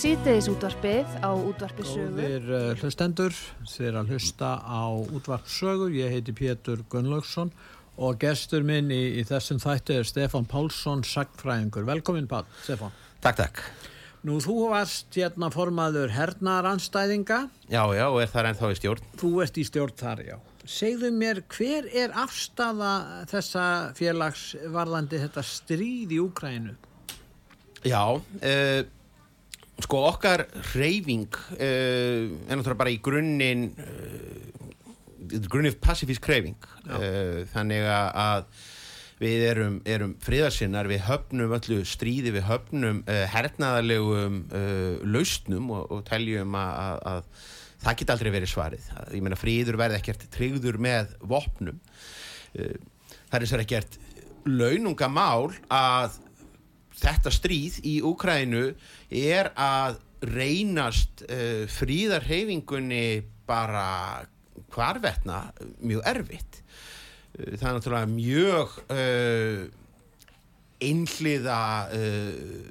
[0.00, 2.14] Sýteðis útvarpið á útvarpisögu.
[2.16, 3.34] Góðir uh, hlustendur,
[3.84, 7.50] er að hlusta á útvarpsögu, ég heiti Pétur Gunnlaugsson
[8.00, 11.84] og gestur minn í, í þessum þættu er Stefan Pálsson, sagfræðingur.
[11.84, 12.94] Velkomin Pál, Stefan.
[13.20, 13.60] Takk, takk.
[14.24, 17.42] Nú, þú varst hérna formaður hernaranstæðinga.
[17.68, 19.10] Já, já, og er það ennþá í stjórn?
[19.20, 20.38] Þú ert í stjórn þar, já.
[20.64, 22.94] Segðu mér, hver er afstafa
[23.34, 23.66] þessa
[24.00, 26.72] félagsvarðandi þetta stríð í Úkrænu?
[27.84, 28.80] Já, uh,
[29.84, 34.50] sko okkar reyfing uh, er náttúrulega bara í grunninn uh,
[35.50, 36.68] grunnið passifísk reyfing
[37.52, 38.46] þannig að
[39.20, 44.40] við erum, erum friðarsinnar, við höfnum öllu stríði, við höfnum hernaðalegum
[45.06, 47.44] lausnum og, og teljum að, að
[47.84, 48.88] það geti aldrei verið svarið.
[49.12, 51.78] Ég meina fríður verði ekkert tryggður með vopnum.
[52.56, 54.00] Það er og ekkert
[54.48, 56.18] launungamál að
[57.00, 58.64] þetta stríð í Úkrænu
[59.10, 64.22] er að reynast uh, fríðarhefingunni bara
[64.70, 65.46] hvarvetna
[65.80, 66.60] mjög erfitt.
[67.38, 69.62] Uh, það er náttúrulega mjög uh,
[70.80, 71.62] einhliða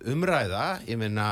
[0.10, 0.64] umræða.
[0.90, 1.28] Ég meina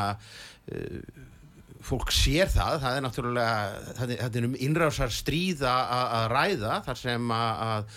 [1.87, 7.31] fólk sér það, það er náttúrulega þetta er um innrásar stríða að ræða þar sem
[7.33, 7.93] að,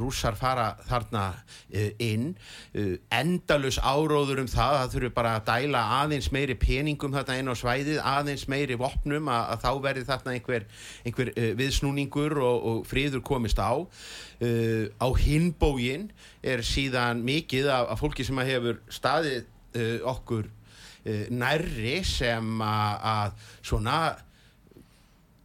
[0.00, 2.30] rússar fara þarna uh, inn.
[2.72, 7.52] Uh, endalus áróður um það það þurfi bara að dæla aðeins meiri peningum þarna inn
[7.52, 10.68] á svæðið, aðeins meiri vopnum að, að þá verði þarna einhver,
[11.04, 13.72] einhver uh, viðsnúningur og, og friður komist á.
[14.36, 16.10] Á hinbógin
[16.44, 19.46] er síðan mikið af fólki sem hefur staðið
[20.04, 20.50] okkur
[21.30, 23.98] nærri sem að svona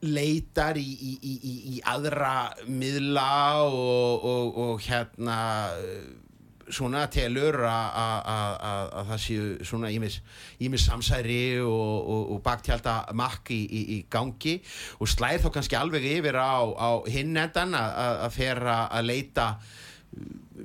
[0.02, 5.38] leitar í, í, í, í aðra miðla og, og, og hérna
[6.72, 14.58] svona telur að það séu svona ímis samsæri og, og baktjálta makk í gangi.
[15.00, 19.48] Og slæðir þá kannski alveg yfir á, á hinn endan að fer að leita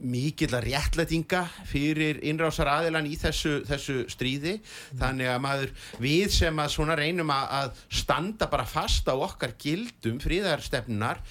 [0.03, 5.01] mikill að réttlætinga fyrir innrásar aðilan í þessu, þessu stríði mm.
[5.01, 9.57] þannig að maður við sem að svona reynum að, að standa bara fast á okkar
[9.61, 11.23] gildum fríðarstefnunar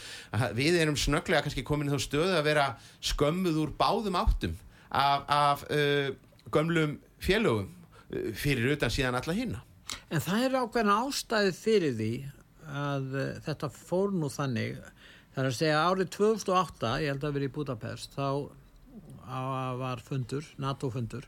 [0.58, 2.68] við erum snöglega kannski komin í þá stöðu að vera
[3.04, 4.58] skömmuð úr báðum áttum
[4.90, 6.12] af, af uh,
[6.54, 9.64] gömlum félögum uh, fyrir utan síðan alla hinna
[10.10, 12.12] En það er ákveðna ástæði fyrir því
[12.66, 14.80] að uh, þetta fór nú þannig
[15.36, 18.28] Það er að segja árið 2008, ég held að verið í Budapest, þá
[19.82, 21.26] var fundur, NATO-fundur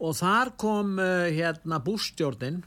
[0.00, 2.62] og þar kom uh, hérna bústjórnin,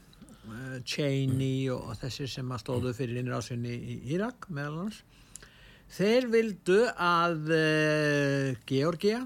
[0.46, 5.02] uh, Cheney og, og þessi sem að stóðu fyrir innrásinni í Írak meðal hans.
[5.98, 9.24] Þeir vildu að uh, Georgia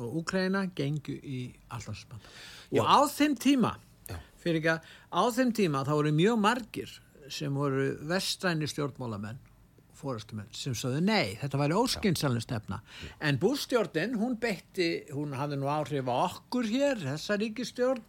[0.00, 2.34] og Ukraina gengu í allarspanna.
[2.80, 3.76] Og á þeim tíma,
[4.40, 9.52] fyrir ekki að á þeim tíma þá voru mjög margir sem voru vestræni stjórnmálamenn
[9.98, 12.80] fórastumenn sem sögðu nei, þetta væri óskynnsalins stefna.
[13.22, 18.02] En bústjórnin, hún beitti hún hafði nú áhrif á okkur hér þessa ríkistjórn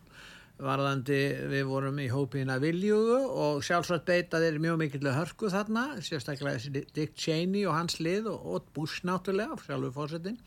[0.56, 1.20] varðandi
[1.52, 6.86] við vorum í hópina viljugu og sjálfsagt beita þeir mjög mikilvæg hörku þarna, sérstaklega þessi
[6.96, 10.40] Dick Cheney og hans lið og, og Bush náttúrulega, sjálfur fórsetin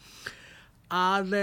[0.89, 1.35] að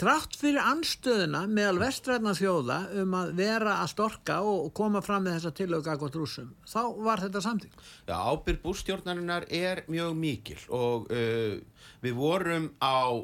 [0.00, 5.36] Trátt fyrir anstöðuna meðal vestræðna þjóða um að vera að storka og koma fram með
[5.36, 7.76] þessa tilöku akkord rúsum, þá var þetta samtík.
[8.08, 11.60] Já, ábyrg bústjórnarinnar er mjög mikil og uh,
[12.00, 13.20] við vorum á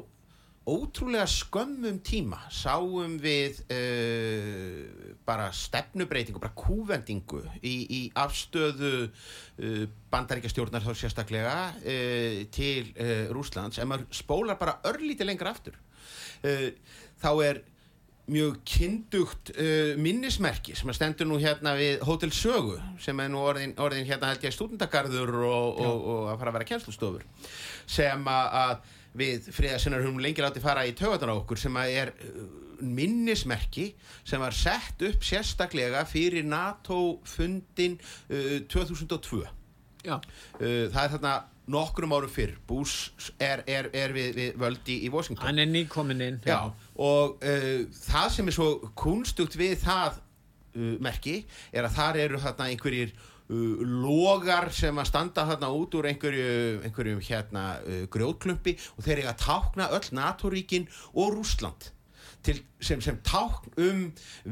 [0.69, 10.85] ótrúlega skömmum tíma, sáum við uh, bara stefnubreitingu, bara kúvendingu í, í afstöðu uh, bandaríkastjórnar
[10.85, 15.81] þá sérstaklega uh, til uh, Rúslands, en maður spólar bara örlítið lengur aftur
[16.39, 17.63] þá er
[18.29, 23.75] mjög kyndugt uh, minnismerki sem stendur nú hérna við Hotel Sögu sem er nú orðin,
[23.81, 27.27] orðin hérna held ég stúdendagarður og, og, og að fara að vera kjænslustofur
[27.89, 28.87] sem að
[29.19, 32.41] við friðarsinnar höfum lengi látið fara í tögatan á okkur sem að er uh,
[32.79, 33.89] minnismerki
[34.23, 37.97] sem var sett upp sérstaklega fyrir NATO fundin
[38.29, 39.49] uh, 2002 uh,
[40.61, 45.47] það er þarna nokkrum árum fyrr Bush er, er, er við, við völdi í Washington
[45.47, 46.55] hann er nýkominn inn já.
[46.55, 48.69] Já, og uh, það sem er svo
[48.99, 55.11] kunstugt við það uh, merki er að þar eru þarna einhverjir uh, logar sem að
[55.11, 56.49] standa þarna út úr einhverju,
[56.87, 61.93] einhverjum hérna uh, grjótklumpi og þeir eiga að tákna öll NATO-ríkin og Rúsland
[62.45, 64.03] til, sem, sem tákn um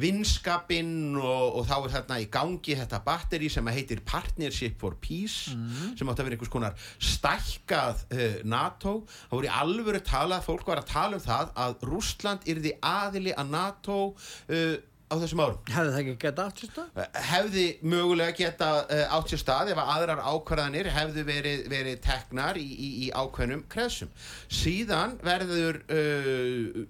[0.01, 5.53] vinskapinn og, og þá er þarna í gangi þetta batteri sem heitir Partnership for Peace
[5.97, 10.67] sem átt að vera einhvers konar stækkað uh, NATO það voru í alvöru talað, fólk
[10.67, 14.75] var að tala um það að Rúsland yrði aðili að NATO uh,
[15.07, 17.01] á þessum árum Hefði það ekki gett átt sér stað?
[17.29, 22.59] hefði mögulega geta uh, átt sér stað ef að aðrar ákvarðanir hefðu verið, verið teknar
[22.59, 24.11] í, í, í ákveðnum kreðsum.
[24.51, 26.83] Síðan verður uh,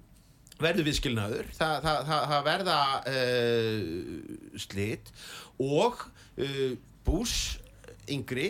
[0.62, 2.77] verður viðskilnaður, það, það, það, það verða
[3.12, 5.12] uh, slit
[5.63, 6.01] og
[6.42, 6.71] uh,
[7.07, 7.59] Bush
[8.12, 8.48] yngri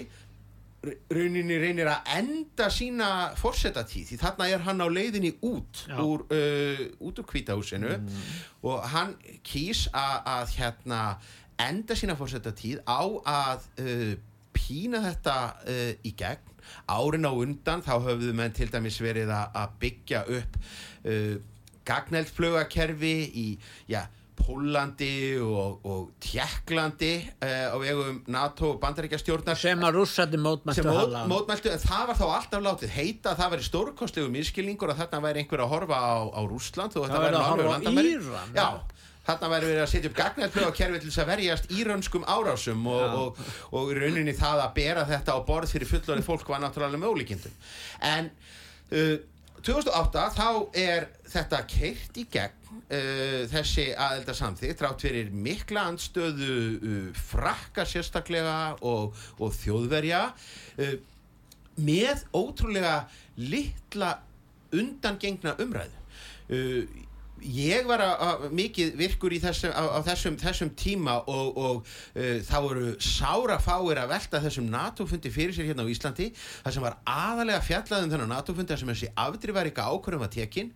[0.85, 3.09] r- rauninni reynir að enda sína
[3.39, 5.97] forsetatíð því þarna er hann á leiðinni út Já.
[6.03, 7.97] úr, uh, úr kvítahúsinu
[8.67, 9.15] og hann
[9.45, 11.01] kýs að, að hérna
[11.67, 13.01] enda sína forsetatíð á
[13.33, 14.13] að uh,
[14.57, 16.55] pína þetta uh, í gegn
[16.91, 20.57] árin á undan þá höfðu menn til dæmis verið að, að byggja upp
[21.87, 23.47] gagneldflugakerfi í
[23.91, 24.03] já,
[24.37, 30.91] Pólandi og, og Tjekklandi uh, á vegum NATO og bandaríkjastjórnar Sem að rússandi mótmættu sem
[30.93, 34.99] mót, mótmæltu en það var þá alltaf látið heita að það væri stórkostlegu miskilningur og
[34.99, 37.91] þarna væri einhver að horfa á, á Rússland og þetta Það væri að horfa á.
[38.07, 38.53] Íran.
[38.53, 38.67] já,
[39.27, 42.85] þarna væri verið að setja upp gagnæðtlög á kerfi til þess að verjast írönskum árásum
[42.93, 43.41] og, og,
[43.73, 47.57] og rauninni það að bera þetta á borð fyrir fullorðið fólk var náttúrulega með ólíkindum
[48.13, 48.29] en
[48.93, 49.17] uh,
[49.67, 50.49] 2008 þá
[50.79, 57.83] er þetta keirt í gegn uh, þessi aðelda samþýtt trátt fyrir mikla andstöðu uh, frakka
[57.87, 60.93] sérstaklega og, og þjóðverja uh,
[61.83, 63.01] með ótrúlega
[63.37, 64.15] litla
[64.71, 65.99] undangengna umræðu.
[66.47, 66.87] Uh,
[67.43, 72.39] ég var að, að, mikið virkur þessum, á, á þessum, þessum tíma og, og uh,
[72.47, 76.85] þá voru sára fáir að velta þessum NATO-fundi fyrir sér hérna á Íslandi það sem
[76.85, 80.73] var aðalega fjallað um þennan NATO-fundi þar sem þessi afdrifaríka ákvörðum var tekin.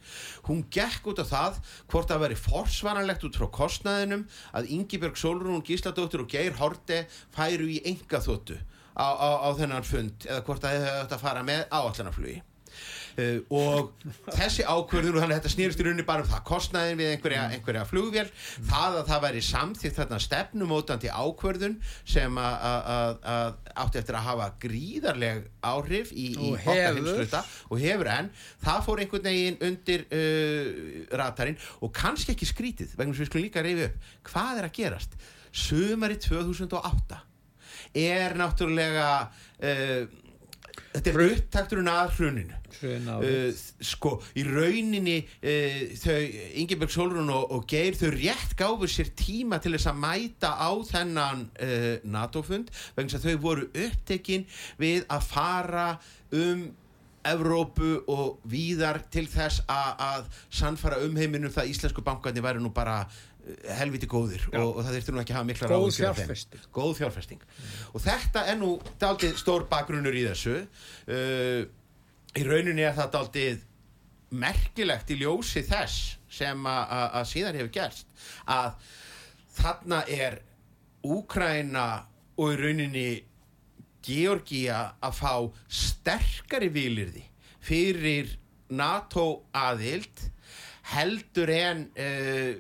[0.48, 1.62] Hún gekk út á það
[1.92, 4.28] hvort það væri forsvaranlegt út frá kostnaðinum
[4.58, 8.60] að Ingibjörg Solrún Gísladóttir og Geir Horte færu í enga þóttu
[8.96, 12.42] á, á, á þennan fund eða hvort að fara með áallanaflugi
[13.20, 13.92] Uh, og
[14.38, 17.42] þessi ákvörður og þannig að þetta snýrist í rauninni bara um það kostnaðin við einhverja,
[17.58, 18.28] einhverja flugvél
[18.70, 21.76] það að það væri samþýtt þarna stefnumótandi ákvörðun
[22.08, 28.30] sem að- átti eftir að hafa gríðarleg áhrif í, í okkar heimsluta og hefur enn
[28.64, 31.60] það fór einhvern veginn undir uh, ratarinn.
[31.82, 35.20] Og kannski ekki skrítið vegna sem við skulum líka reyfi upp hvað er að gerast?
[35.52, 37.20] Sumari 2008
[38.02, 40.04] er náttúrulega uh,
[40.94, 42.58] þetta er upptakturinn að hruninu.
[42.82, 43.52] Uh,
[43.84, 46.18] sko, í rauninni uh, þau,
[46.64, 50.72] Ingeborg Solrún og, og Geir, þau rétt gáfu sér tíma til þess að mæta á
[50.90, 54.48] þennan uh, NATO-fund vegna þau voru upptekin
[54.82, 55.90] við að fara
[56.32, 56.70] um
[57.22, 62.64] Evrópu og víðar til þess að, að sannfara um heiminum það að íslensku bankarnir væri
[62.64, 63.04] nú bara
[63.80, 66.06] helviti góðir og, og það þurfti nú ekki að hafa mikla Góð af þeim.
[66.16, 66.66] fjárfesting.
[66.78, 67.44] góð fjárfesting
[67.94, 68.70] og þetta er nú
[69.02, 71.62] daldið stór bakgrunnur í þessu uh,
[72.38, 73.66] í rauninni er það daldið
[74.32, 78.08] merkilegt í ljósi þess sem að- síðan hefur gerst
[78.48, 78.72] að
[79.58, 80.40] þarna er
[81.04, 81.88] Úkraina
[82.38, 83.08] og í rauninni
[84.06, 85.34] Georgia að fá
[85.70, 87.24] sterkari vilirði
[87.62, 88.32] fyrir
[88.72, 90.24] NATO aðild
[90.94, 92.54] heldur en uh,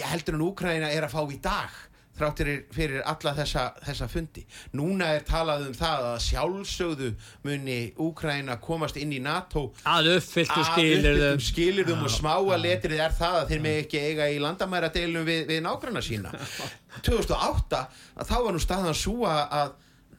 [0.00, 1.80] heldur en Úkraina er að fá í dag
[2.12, 4.42] þráttir fyrir alla þessa, þessa fundi.
[4.76, 7.08] Núna er talað um það að sjálfsögðu
[7.46, 9.70] muni Úkraina komast inn í NATO.
[9.88, 11.14] Að uppfylltu að skilirðum.
[11.14, 15.24] uppfylltum skilirðum og smáa letrið er það að þeir með ekki eiga í landamæra deilum
[15.28, 16.34] við, við nágranna sína.
[17.08, 17.82] 2008
[18.20, 19.72] að þá var nú staðan svo að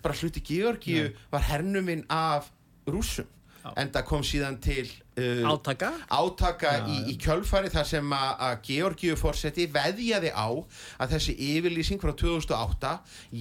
[0.04, 2.50] bara hluti Georgíu var hernuminn af
[2.90, 3.30] rússum
[3.72, 4.86] en það kom síðan til
[5.18, 5.92] uh, Átaka.
[6.12, 12.14] átaka í, í kjölfari þar sem að, Georgíu fórseti veðjaði á að þessi yfirlýsing frá
[12.20, 12.96] 2008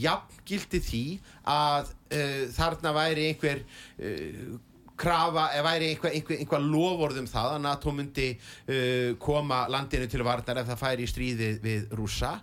[0.05, 1.05] jafngildi því
[1.49, 4.61] að uh, þarna væri einhver uh,
[5.03, 10.23] krafa, eða væri einhver, einhver, einhver lofórðum það að NATO myndi uh, koma landinu til
[10.27, 12.37] varnar ef það færi í stríði við rússa.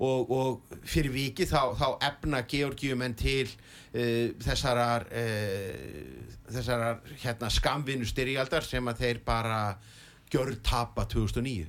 [0.00, 8.08] Og, og fyrir viki þá, þá efna Georgiumenn til uh, þessarar uh, þessarar hérna, skamvinu
[8.08, 9.60] styrjaldar sem að þeir bara
[10.30, 11.68] gjör tapa 2009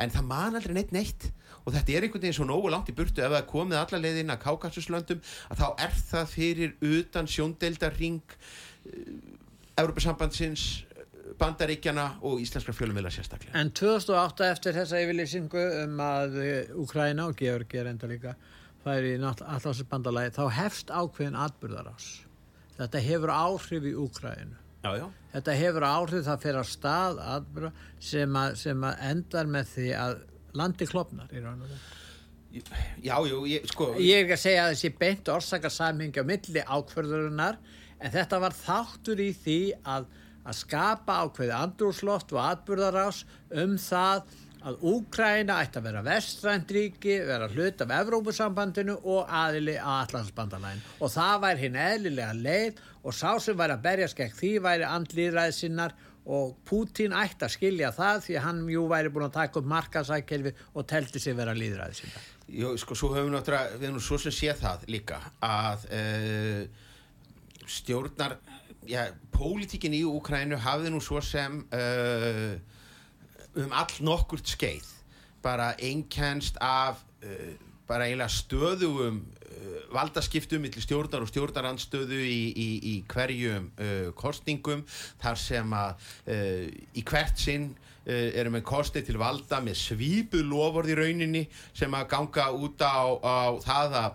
[0.00, 1.26] en það man aldrei neitt neitt.
[1.66, 4.32] Og þetta er einhvern veginn svo nógu langt í burtu ef það komið alla leiðin
[4.32, 5.20] að Kákasuslöndum
[5.52, 8.22] að þá er það fyrir utan sjóndeldarring
[9.78, 10.86] Európa-sambandsins
[11.40, 13.54] Bandaríkjana og íslenskra fjölumvila sérstaklega.
[13.56, 16.40] En 2008 eftir þessa yfirlýsingu um að
[16.82, 18.34] Úkræna og Georgi er enda líka
[18.84, 22.08] færi í allansbandalagi þá hefst ákveðin atbyrðarás
[22.78, 25.06] þetta hefur áhrif í Úkræðinu Já, já.
[25.34, 27.72] þetta hefur áhrif það fyrir að stað atbyrða
[28.10, 30.14] sem, sem að endar með því að
[30.56, 31.98] landi klopnar í raun og veru.
[33.04, 36.64] Já, jú, ég, sko Ég er ekki að segja að þessi beint orsakasamhengi á milli
[36.64, 37.60] ákverðurinnar
[38.00, 39.60] en þetta var þáttur í því
[39.94, 40.06] að,
[40.44, 43.24] að skapa ákveði andrúsloft og atburðarás
[43.62, 50.02] um það að Úkræna ætti að vera vestrændríki, vera hlut af Evrópusambandinu og aðili að
[50.02, 54.52] Allandsbandalæn og það væri hinn eðlilega leið og sá sem væri að berja skekk því
[54.66, 55.96] væri andlýðræðsinnar
[56.30, 60.52] og Pútín ætti að skilja það því hann jú væri búin að taka upp markasækkelfi
[60.74, 62.28] og telti sig vera líðræðsinnar.
[62.50, 66.86] Jó, sko, svo höfum við náttúrulega, við höfum svo sem séð það líka að uh,
[67.70, 68.36] stjórnar,
[68.88, 72.54] já, pólitíkin í Úkrænu hafði nú svo sem uh,
[73.60, 74.86] um all nokkurt skeið.
[75.44, 77.52] Bara einkennst af uh,
[77.90, 79.22] bara eiginlega stöðugum
[79.90, 83.66] valdaskiptum millir stjórnar og stjórnarandstöðu í, í, í hverjum
[84.16, 84.84] kostningum
[85.20, 86.04] þar sem að
[86.96, 87.66] í hvert sinn
[88.08, 91.42] Eh, eru með kostið til valda með svípuð loford í rauninni
[91.76, 94.14] sem að ganga út á, á það að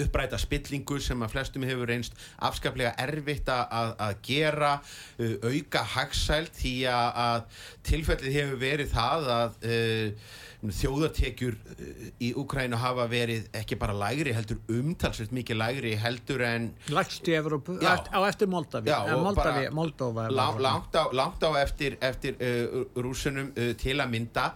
[0.00, 6.56] uppræta spillingu sem að flestum hefur reynst afskaplega erfitt að, að gera uh, auka hagsælt
[6.58, 10.32] því að, að tilfellið hefur verið það að uh,
[10.72, 16.70] þjóðartekjur eh, í Ukrænu hafa verið ekki bara lægri heldur umtalsveit mikið lægri heldur en
[16.94, 21.98] Lægst í Evrópu, á eftir Moldavi, já, Moldavi Moldova lang, langt, á, langt á eftir,
[22.00, 24.52] eftir uh, rúsunum uh, til að mynda.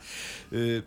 [0.53, 0.81] Uh,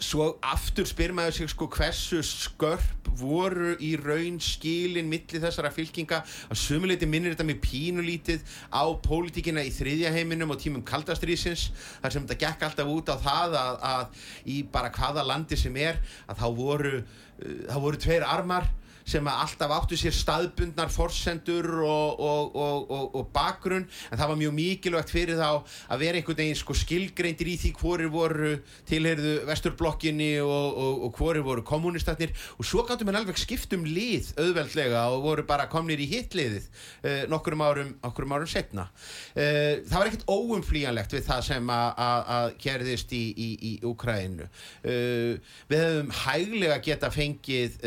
[0.00, 6.22] svo aftur spyr maður sig sko hversu skörp voru í raun skilin millir þessara fylkinga?
[6.48, 11.68] Að sumuleiti minnir þetta með pínulítið á pólitíkina í þriðja heiminum og tímum kaldastrýsins
[12.00, 14.26] þar sem þetta gekk alltaf út á það að, að
[14.56, 18.70] í bara hvaða landi sem er að þá voru, uh, þá voru tveir armar
[19.08, 24.54] sem alltaf áttu sér staðbundnar forsendur og, og, og, og bakgrunn en það var mjög
[24.56, 25.48] mikilvægt fyrir þá
[25.90, 28.52] að vera einhvern veginn sko skilgreindir í því hvorir voru
[28.88, 35.24] tilherðu vesturblokkinni og hvorir voru kommunistatnir og svo gáttu mann alveg skiptum lið auðveldlega og
[35.26, 41.16] voru bara komnir í hitliðið uh, nokkurum árum, árum setna uh, það var ekkert óumflíjanlegt
[41.16, 47.80] við það sem að gerðist í, í, í Ukraínu uh, við hefum hæglega geta fengið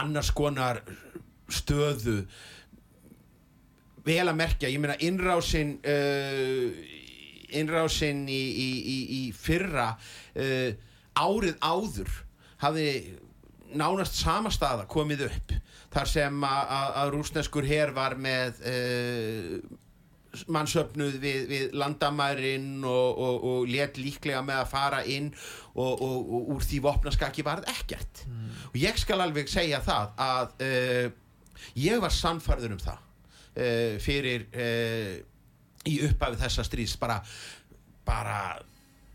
[0.00, 0.82] annars konar
[1.52, 2.22] stöðu.
[4.06, 6.94] Vel að merkja, ég meina innrásin uh,
[7.56, 10.70] innrásin í, í, í, í fyrra uh,
[11.16, 12.12] árið áður
[12.62, 12.90] hafði
[13.76, 15.56] nánast sama staða komið upp.
[15.96, 19.58] Þar sem að rúsneskur hér var með uh,
[20.52, 25.30] mannsöfnuð við, við landamærin og, og, og let líklega með að fara inn
[25.74, 28.48] og, og úr því vopnaskaki varð ekkert mm.
[28.72, 31.06] og ég skal alveg segja það að uh,
[31.80, 35.14] ég var sannfarður um það uh, fyrir uh,
[35.86, 37.20] í upphafið þessa stríðs bara,
[38.06, 38.40] bara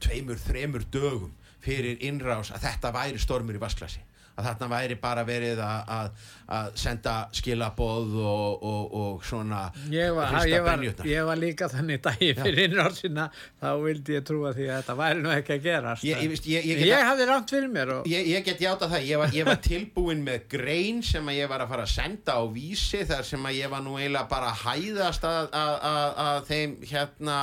[0.02, 4.02] tveimur, þremur dögum fyrir innrás að þetta væri stormur í vasklasi
[4.36, 6.22] að þarna væri bara verið að,
[6.58, 12.02] að senda skilaboð og, og, og svona ég var, ég, var, ég var líka þannig
[12.06, 13.28] dagi fyrir innráðsina
[13.62, 17.08] þá vildi ég trúa því að þetta væri nú ekki að gera ég, ég, ég
[17.10, 18.08] hafði rátt fyrir mér og...
[18.12, 21.76] ég get játa það, ég var, var tilbúin með grein sem að ég var að
[21.76, 25.28] fara að senda á vísi þar sem að ég var nú eiginlega bara að hæðast
[25.28, 27.38] að, að, að þeim hérna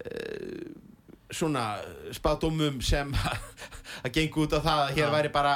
[0.00, 0.82] uh,
[1.32, 1.64] svona
[2.14, 3.12] spátumum sem
[4.04, 5.52] að gengur út á það að hér væri bara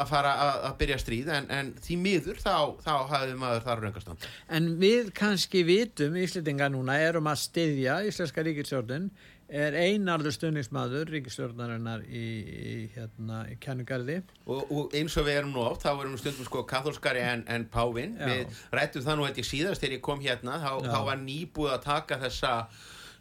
[0.00, 0.36] að fara
[0.68, 4.30] að byrja stríð en, en því miður þá, þá hafði maður þar raungastand.
[4.48, 9.10] En við kannski vitum Íslitinga núna erum að styðja Íslenska ríkistjórnun
[9.50, 15.52] er einarður stundingsmaður ríkistjórnarinnar í, í, hérna, í kjannugarði og, og eins og við erum
[15.56, 18.30] nú átt þá erum við stundum sko katholskari en, en Pávin Já.
[18.30, 21.74] við rættum það nú þetta í síðast þegar ég kom hérna þá, þá var nýbúið
[21.74, 22.54] að taka þessa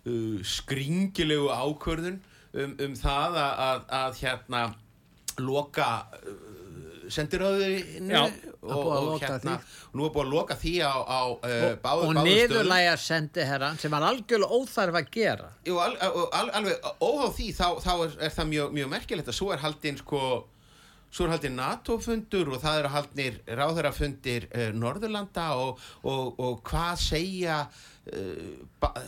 [0.05, 2.21] uh, skringilegu ákvörðun
[2.53, 4.63] um, um það að, að, að hérna
[5.39, 5.89] loka
[6.23, 6.59] uh,
[7.09, 9.55] sendiröðinu og, og hérna
[9.89, 13.93] og nú er búin að loka því á, á uh, báðu og niðurlæga sendiherran sem
[13.93, 15.49] var algjörlega óþarf að gera.
[15.67, 19.39] Jú, al, al, alveg óháð því þá, þá er, er það mjög, mjög merkilegt að
[19.41, 20.23] svo er haldinn sko
[21.09, 26.99] Svo er haldið NATO-fundur og það eru haldið ráðhörafundir uh, Norðurlanda og, og, og hvað
[27.01, 27.87] segja uh,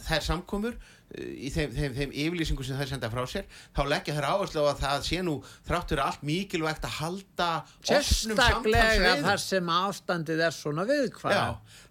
[0.07, 4.15] þær samkomur uh, í þeim, þeim, þeim yfirlýsingu sem þær senda frá sér þá leggja
[4.17, 5.35] þær áherslu á að það sé nú
[5.67, 7.49] þráttur allt mikilvægt að halda
[7.91, 11.45] sérstaklega þar sem ástandið er svona viðkvæm Já,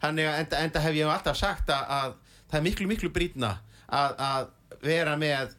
[0.05, 2.19] þannig að enda, enda hef ég alltaf sagt að, að
[2.51, 5.57] það er miklu miklu brítna að, að vera með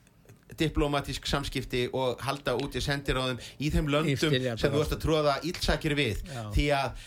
[0.59, 4.61] diplomatísk samskipti og halda út í sendiráðum í þeim löndum styrjaldarás.
[4.61, 6.41] sem þú ert að tróða ílsakir við Já.
[6.55, 7.05] því að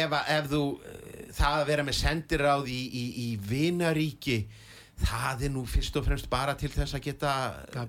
[0.00, 4.38] ef, ef þú eh, það að vera með sendiráð í, í, í vinaríki
[4.96, 7.32] það er nú fyrst og fremst bara til þess að geta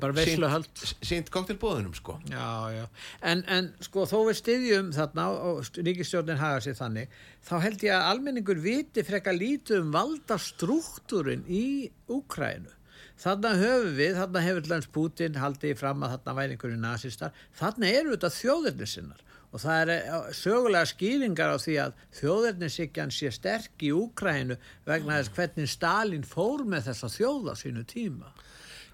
[0.02, 0.82] bara veisluhald.
[1.00, 2.84] seint koktelbóðunum sko Já, já.
[3.24, 7.14] En, en sko þó við styðjum þarna og ríkistjórnin haga sér þannig,
[7.48, 12.74] þá held ég að almenningur viti frekar lítið um valda struktúrin í Úkrænu.
[13.18, 17.40] Þarna höfum við, þarna hefur Lens Putin haldið í fram að þarna væri einhverju nazistar.
[17.58, 19.24] Þarna eru þetta þjóðirni sinnar
[19.54, 25.22] og það er eh, sögulega skýringar á því að þjóðirnisikjan sé sterk í Úkrænu vegna
[25.22, 28.34] þess hvernig Stalin fór með þessa þjóða sínu tíma.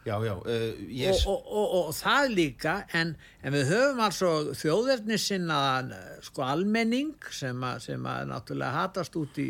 [0.03, 4.31] Já, já, uh, ég og, og, og, og það líka en, en við höfum altså
[4.59, 5.93] þjóðverðni sinnaðan
[6.27, 9.47] sko almenning sem að, sem að náttúrulega hatast út í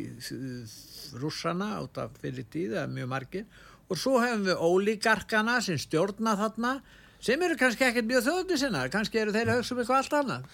[1.18, 3.48] rússana út af fyrir tíð eða mjög margir.
[3.90, 6.76] Og svo hefum við ólíkarkana sem stjórna þarna
[7.24, 10.16] sem eru kannski ekkert mjög þjóðverðni sinnaðar kannski eru þeir að hugsa um eitthvað allt
[10.20, 10.48] annað.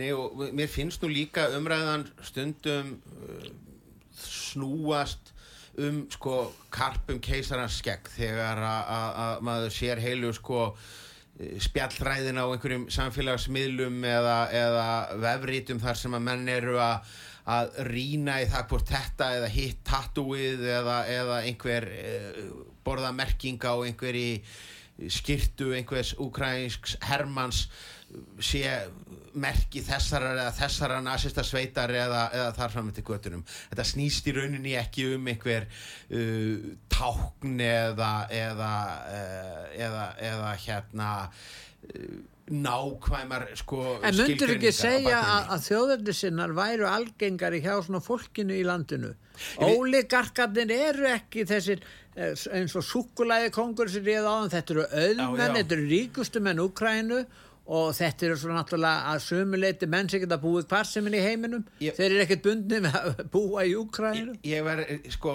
[0.00, 2.92] Nei og mér finnst nú líka umræðan stundum
[3.22, 3.48] uh,
[4.26, 5.32] snúast
[5.78, 6.36] um sko
[6.72, 10.60] karpum keisarans skegg þegar að- að að maður sér heilu sko
[11.38, 14.86] eh, spjallræðin á einhverjum samfélagsmiðlum eða, eða
[15.20, 17.12] vefrítum þar sem að menn eru að
[17.46, 22.40] að rýna í það hvort þetta eða hitt tattúið eða, eða einhver uh,
[22.82, 24.40] borða merkinga á einhverji
[25.12, 27.66] skirtu einhvers ukrainsks hermans
[28.40, 28.62] sé
[29.36, 34.36] merki þessara eða þessara nasista sveitar eða, eða þar fram til göttunum þetta snýst í
[34.36, 38.70] rauninni ekki um einhver uh, tákn eða eða,
[39.10, 46.52] uh, eða, eða hérna uh, nákvæmar sko En myndur ekki segja að, að þjóðverðni sinnar
[46.54, 49.16] væru algengari hjá svona fólkinu í landinu?
[49.66, 51.82] Óligarkarnir eru ekki þessir
[52.16, 57.24] eins og súkulæði kongur sem réð áðan, þetta eru auðmenn, þetta eru ríkustu menn Úkrænu
[57.66, 61.22] og þetta eru svo náttúrulega að sömuleiti menn sem geta búið hvar sem er í
[61.24, 61.64] heiminum.
[61.82, 65.32] Ég- þeir eru ekkert bundni með að búa í Úkrænu ég var eh, sko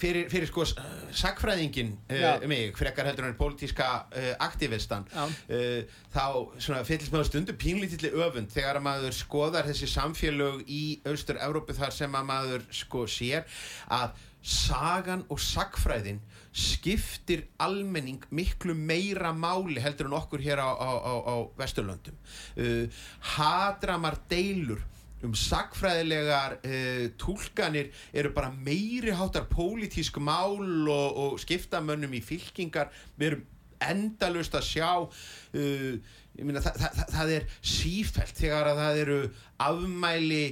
[0.00, 0.74] fyrir, fyrir sko s-
[1.20, 2.32] sagfræðingin Já.
[2.42, 6.24] uh, mig, frekar heldur en pólitíska uh, aktivistan uh, þá
[6.58, 11.94] svona fyllist maður stundu pínlítilli öfund þegar að maður skoðar þessi samfélög í austur-Európu þar
[11.94, 13.46] sem að maður sko sér
[13.94, 16.20] að sagan og sagfræðin
[16.52, 22.16] skiptir almenning miklu meira máli heldur en okkur hér á, á, á, á Vesturlöndum.
[22.56, 22.88] Uh,
[23.36, 24.80] hadramar deilur
[25.22, 32.90] um sagfræðilegar uh, túlkanir eru bara meiri háttar pólitísk mál og, og skiptamönnum í fylkingar.
[33.20, 33.46] Við erum
[33.80, 35.94] endalust að sjá uh,
[36.40, 39.20] ég meina, það, það, það, það er sífælt þegar að það eru
[39.66, 40.44] afmæli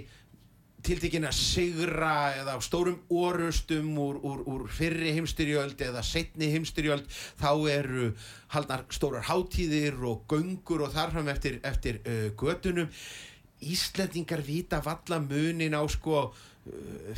[0.87, 7.09] tiltekin að sigra eða á stórum orustum úr, úr, úr fyrri heimstyrjöld eða setni heimstyrjöld
[7.41, 8.11] þá eru
[8.55, 12.93] haldnar stórar hátíðir og göngur og þarfram eftir, eftir uh, götunum
[13.59, 16.33] Íslendingar vita valla munin á sko uh,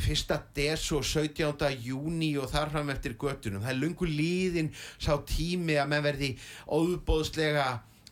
[0.01, 1.69] fyrsta des og 17.
[1.85, 6.33] júni og þarfram eftir götunum það er lungu líðin sá tími að menn verði
[6.65, 7.69] óðbóðslega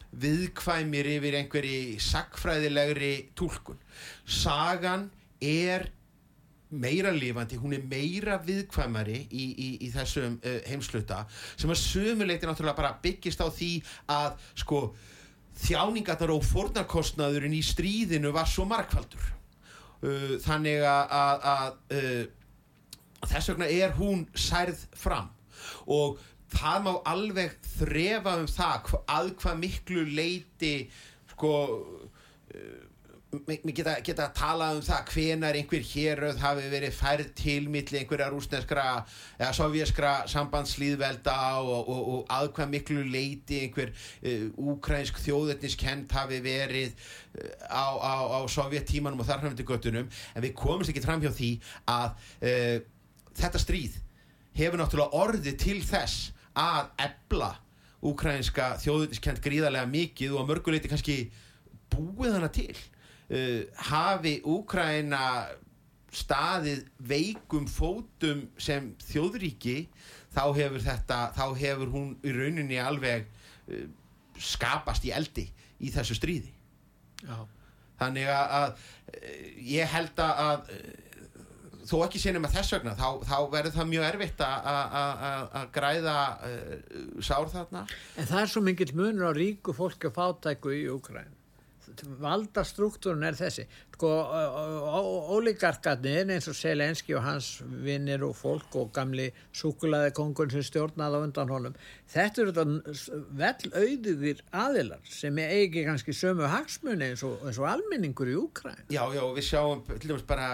[0.10, 3.82] viðkvæmir yfir einhverji sagfræðilegri túlkun
[4.26, 5.10] sagan
[5.42, 5.90] er
[6.70, 11.24] meira lifandi, hún er meira viðkvæmari í, í, í þessum uh, heimsluta
[11.58, 13.72] sem að sumuleiti náttúrulega bara byggist á því
[14.14, 14.82] að sko
[15.64, 19.32] þjáningarnar og fórnarkostnaðurinn í stríðinu var svo markvaldur
[20.06, 25.34] uh, þannig að, að, uh, þess vegna er hún særð fram.
[25.90, 26.22] Og
[26.54, 30.76] það má alveg þrefa um það að hvað miklu leiti
[31.34, 31.52] sko
[33.30, 38.00] mér geta, geta að tala um það hvenar einhver héröð hafi verið færð til milli
[38.00, 38.86] einhverja rúsneskra
[39.38, 46.42] eða sovjaskra sambandslýðvelda og, og, og að hvað miklu leiti einhver uh, úkrænsk þjóðetniskend hafi
[46.42, 51.30] verið uh, á, á, á sovjettímanum og þarfnæmdi göttunum en við komumst ekki fram hjá
[51.30, 51.54] því
[51.86, 52.10] að
[52.42, 52.76] uh,
[53.38, 54.02] þetta stríð
[54.58, 57.54] hefur náttúrulega orðið til þess að ebla
[58.10, 61.26] úkrænska þjóðetniskend gríðarlega mikið og að mörguleiti kannski
[61.94, 62.74] búið hana til
[63.30, 63.62] uh,
[63.92, 65.24] hafi Úkraina
[66.10, 69.76] staðið veikum fótum sem þjóðríki
[70.34, 73.28] þá hefur þetta þá hefur hún í rauninni alveg
[73.70, 73.84] uh,
[74.40, 75.46] skapast í eldi
[75.80, 76.50] í þessu stríði.
[77.24, 77.36] Já.
[78.00, 82.94] þannig að, að uh, ég held að, að uh, þó ekki sénum að þess vegna
[82.98, 86.16] þá, þá verður það mjög erfitt að- að að- að græða
[86.50, 86.74] uh,
[87.30, 87.86] sár þarna.
[88.18, 90.84] En það er svo mikill munur á ríku fólki og fátæku í
[92.04, 92.22] Úkræn.
[92.24, 94.12] valdastruktúrun er þessi sko
[95.36, 97.50] ólíkarkarnir eins og Selenski og hans
[97.84, 101.78] vinnir og fólk og gamli súkulaði kongun sem stjórnaði á undan honum
[102.14, 107.60] þetta eru þetta vel auðugir aðilar sem er eigi kannski sömu hagsmunni eins og, eins
[107.60, 110.50] og almenningur í Úkræn Já, já, við sjáum til dæmis bara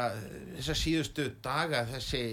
[0.58, 2.26] þessar síðustu daga þessi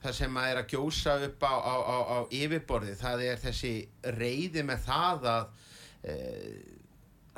[0.00, 3.72] það sem að er að gjósa upp á, á, á, á yfirborði það er þessi
[4.16, 5.50] reyði með það að,
[6.00, 6.14] e,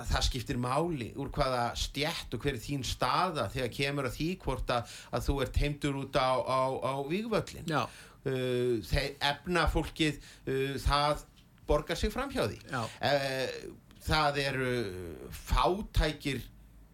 [0.02, 4.16] að það skiptir máli úr hvaða stjætt og hver er þín staða þegar kemur að
[4.18, 10.18] því hvort að, að þú ert heimtur út á, á vývöllin uh, þeir efna fólkið
[10.20, 11.26] uh, það
[11.68, 12.58] borgar sig fram hjá því.
[12.74, 14.72] Uh, það eru
[15.46, 16.42] fátækir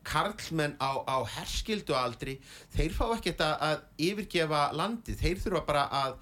[0.08, 2.38] karlmenn á, á herskildu aldri
[2.72, 6.14] þeir fá ekkert að, að yfirgefa landi, þeir þurfa bara að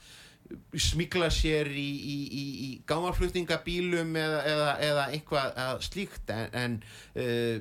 [0.78, 6.76] smigla sér í, í, í, í gámarflutningabílum eða, eða, eða eitthvað slíkt en, en,
[7.18, 7.58] uh,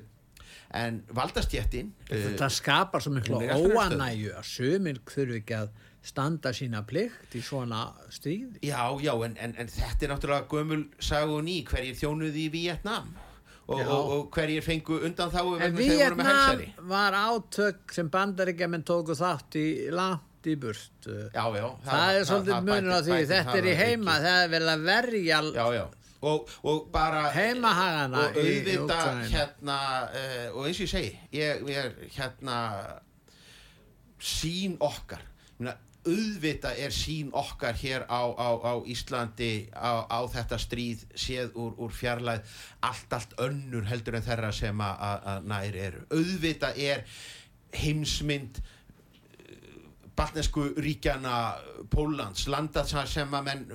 [0.75, 6.83] en valdastjættin uh, þetta skapar svo miklu óanægu að sömur þurfi ekki að standa sína
[6.85, 8.59] plikt í svona stríð.
[8.61, 13.09] Já, já, en, en þetta er náttúrulega gömul sagun í hverjir þjónuði í Vietnam
[13.65, 19.17] og, og, og hverjir fengu undan þá en Vietnam var átök sem bandaríkja menn tóku
[19.17, 21.07] þátt í langt í burt.
[21.07, 24.51] Já, já, það, það er svolítið munur á því þetta er í heima, það er
[24.55, 25.85] vel að verja já,
[26.25, 29.75] Og, og bara heimahagana og auðvita hérna
[30.09, 32.59] uh, og eins og ég segi ég, ég er hérna
[34.25, 35.21] sín okkar.
[36.05, 41.73] Auðvita er sín okkar hér á, á, á Íslandi á, á þetta stríð séð úr,
[41.81, 42.45] úr fjarlæð
[42.85, 46.05] allt, allt önnur heldur en þeirra sem að nær eru.
[46.13, 47.05] Auðvita er
[47.75, 48.61] heimsmynd
[50.15, 51.37] eh, balnesku ríkjana
[51.89, 53.65] Pólans, landa sem að menn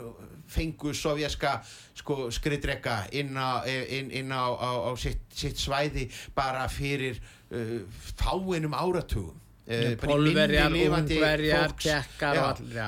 [0.50, 1.59] fengu sovjaska
[1.98, 7.20] sko, skriðdrega inn á, inn, inn á, á sitt, sitt svæði bara fyrir
[7.55, 7.79] uh,
[8.16, 9.37] fáinum áratugum.
[9.70, 12.40] Uh, Pólverjar, ungverjar, tekkar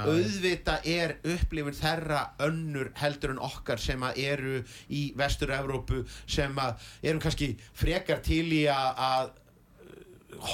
[0.08, 4.56] auðvita er upplifin þerra önnur heldur en okkar sem að eru
[4.90, 9.30] í vestur-Európu sem að erum kannski frekar til í að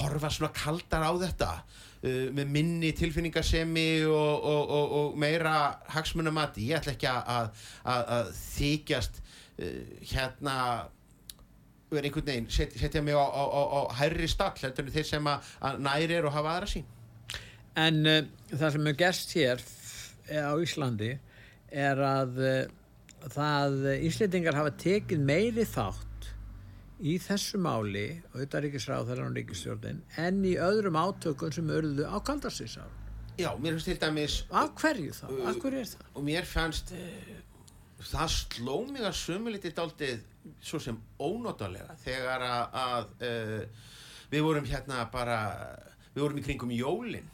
[0.03, 1.53] horfa svona kaldar á þetta
[2.03, 5.57] uh, með minni tilfinningasemi og, og, og, og meira
[5.95, 9.83] hagsmunamati, ég ætla ekki að, að, að þykjast uh,
[10.13, 10.57] hérna
[11.89, 15.09] verið einhvern veginn, set, setja mig á, á, á, á hærri stall heldur en þeir
[15.09, 16.89] sem að, að næri er og hafa aðra sín
[17.79, 19.65] En uh, það sem er gerst hér
[20.29, 21.15] á Íslandi
[21.73, 22.59] er að uh,
[23.33, 26.08] það Íslandingar hafa tekið meiri þátt
[26.99, 32.91] í þessu máli auðvitað ríkisráðar og ríkistjórnin en í öðrum átökun sem örðu á kaldarsísár
[33.39, 35.27] Já, mér finnst til dæmis Af hverju þá?
[35.31, 36.09] Uh, Af hverju er það?
[36.19, 36.91] Og mér fannst
[38.09, 40.27] það sló mig að sömulítið daldið
[40.65, 43.87] svo sem ónótalega þegar að, að uh,
[44.33, 45.39] við vorum hérna bara
[46.15, 47.31] við vorum í kringum jólin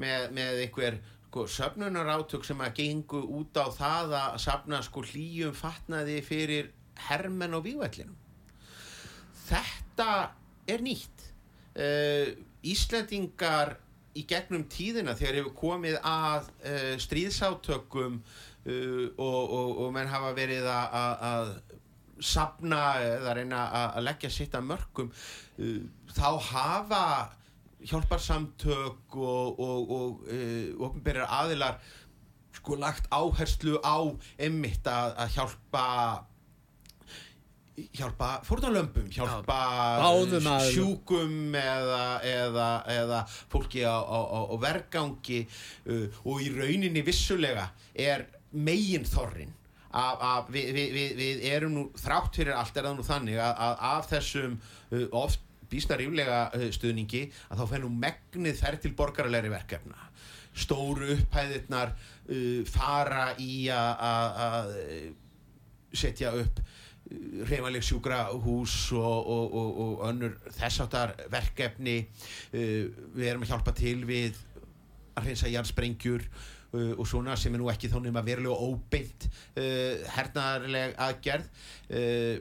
[0.00, 0.98] með, með einhver
[1.28, 6.70] sko, söfnunar átök sem að gengu út á það að safna sko hlýjum fatnaði fyrir
[7.08, 8.18] hermen og vývætlinum
[9.48, 10.10] þetta
[10.70, 11.30] er nýtt.
[11.74, 13.74] Uh, Íslandingar
[14.14, 20.34] í gegnum tíðina þegar hefur komið að uh, stríðsátökum uh, og, og, og menn hafa
[20.36, 21.54] verið að
[22.22, 23.64] sapna eða reyna
[23.96, 25.80] að leggja sitt að mörgum uh,
[26.14, 27.06] þá hafa
[27.84, 30.30] hjálparsamtök og, og
[30.86, 31.82] ofnbærir aðilar
[32.54, 34.08] sko lagt áherslu á
[34.40, 35.84] emmitt að, að hjálpa
[37.74, 39.58] hjálpa fórnalömpum hjálpa
[40.68, 45.42] sjúkum eða, eða, eða fólki á, á, á vergangi
[45.90, 49.50] uh, og í rauninni vissulega er megin þorrin
[49.94, 53.82] að við, við, við erum nú þrátt fyrir allt er það nú þannig að, að
[53.90, 59.52] af þessum uh, oft býsta ríflega uh, stuðningi að þá fennum megnið þær til borgarlegri
[59.54, 60.10] verkefna.
[60.54, 64.74] Stóru upphæðirnar uh, fara í að
[65.94, 66.58] setja upp
[67.50, 72.00] reymaleg sjúkra hús og, og, og, og önnur þessáttar verkefni.
[72.52, 74.40] Við erum að hjálpa til við
[75.14, 76.24] að reynsa jarnsprengjur
[76.74, 81.62] uh, og svona sem er nú ekki þá nefn að verulega óbeint uh, hernaðarleg aðgerð.
[81.90, 82.34] Uh,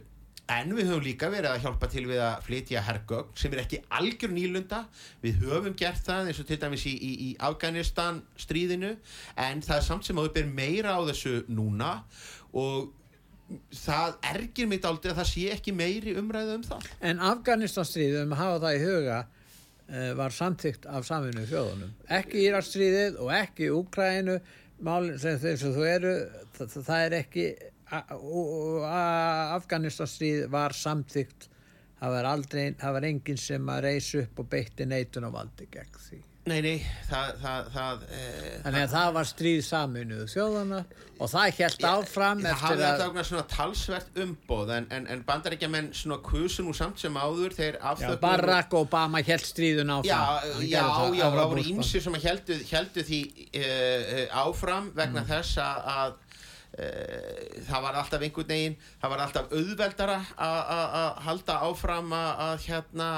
[0.54, 3.80] en við höfum líka verið að hjálpa til við að flytja hergögn sem er ekki
[3.96, 4.82] algjör nýlunda.
[5.24, 8.92] Við höfum gert það eins og til dæmis í, í, í Afganistan stríðinu
[9.40, 11.96] en það er samt sem að við berum meira á þessu núna.
[12.60, 12.92] Og
[13.76, 16.92] það ergir mitt aldrei að það sé ekki meiri umræðu um það.
[17.02, 19.24] En Afganistan stríðum hafa það í huga
[19.94, 21.90] Eh, var samþygt af saminu þjóðunum.
[22.16, 24.40] Ekki Íraksstríðið og ekki Úkrænu
[24.84, 26.14] málinn sem þau eru
[26.56, 27.56] það, það er ekki
[27.94, 31.50] Afganistanstríð var samþygt
[32.00, 35.66] það var aldrei, það var enginn sem að reysa upp og beitti neitun og valdi
[35.76, 36.20] gegn því.
[36.44, 38.24] Nei, nei, það, það, það, e,
[38.66, 40.80] Þannig að það var stríð saminuðu þjóðana
[41.24, 42.90] og það held áfram það eftir hafði að...
[42.90, 47.56] þetta okkur svona talsvert umboð en, en, en bandaríkjamenn svona kusu nú samt sem áður
[47.56, 50.10] þeir Já, afþöknu Barack Obama held stríðun áfram.
[50.12, 50.20] Já,
[50.68, 55.90] já, gerði já, það voru ímsir sem heldu, heldu því uh, áfram vegna þess að,
[55.96, 56.20] að
[57.70, 63.10] það var alltaf einhvern veginn, það var alltaf auðveldara að- halda áfram að hérna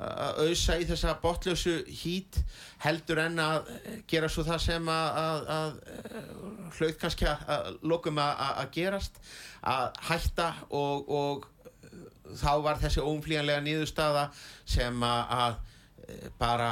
[0.00, 2.38] að auðsa í þessa botlösu hít
[2.84, 3.70] heldur en að
[4.08, 9.20] gera svo það sem að, að, að hlaut kannski að, lokum að, að- gerast
[9.60, 11.48] að hætta og, og
[12.40, 14.28] þá var þessi óumflýjanlega niðurstaða
[14.64, 15.58] sem að, að
[16.40, 16.70] bara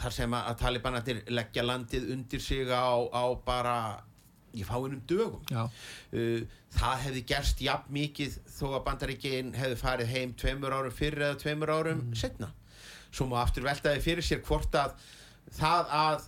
[0.00, 3.76] þar sem að talibanarnir leggja landið undir sig á, á bara
[4.56, 5.42] í fáinum dögum.
[5.52, 6.46] Uh,
[6.78, 11.42] það hefði gerst jafn mikið þó að bandaríkin hefði farið heim tveimur árum fyrir eða
[11.42, 12.52] tveimur árum setna
[13.10, 14.96] svo má aftur veltaði fyrir sér hvort að
[15.56, 16.26] það að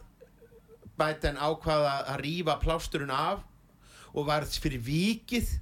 [1.01, 3.45] bæten ákvaða að rífa plásturinn af
[4.11, 5.53] og var fyrir vikið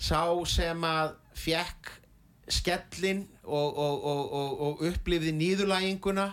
[0.00, 1.90] sá sem að fekk
[2.54, 6.28] skellin og, og, og, og, og upplifði nýðurlæginguna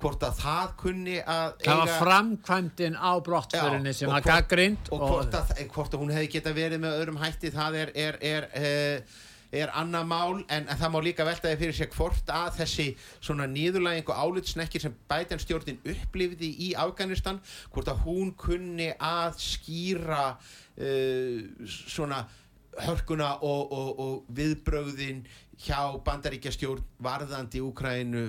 [0.00, 5.02] hvort að það kunni að það var framkvæmdin á brottförinni Já, sem hvort- gaggrind og
[5.08, 8.46] hvort að, hvort að hún hefði geta verið með öðrum hætti það er er, er,
[8.62, 9.02] er,
[9.60, 12.86] er annað mál en, en það má líka veltaði fyrir sér hvort að þessi
[13.20, 17.42] svona nýðurlæging og álitsnekkir sem bætanstjórnin upplifði í Afganistan
[17.74, 20.30] hvort að hún kunni að skýra
[20.80, 22.24] uh, svona
[22.80, 25.24] hörkuna og, og, og viðbrögðin
[25.60, 28.24] hjá bandaríkjastjórn varðandi Úkrænu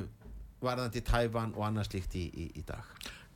[0.62, 2.86] varðandi Tævan og annað slíkt í, í, í dag.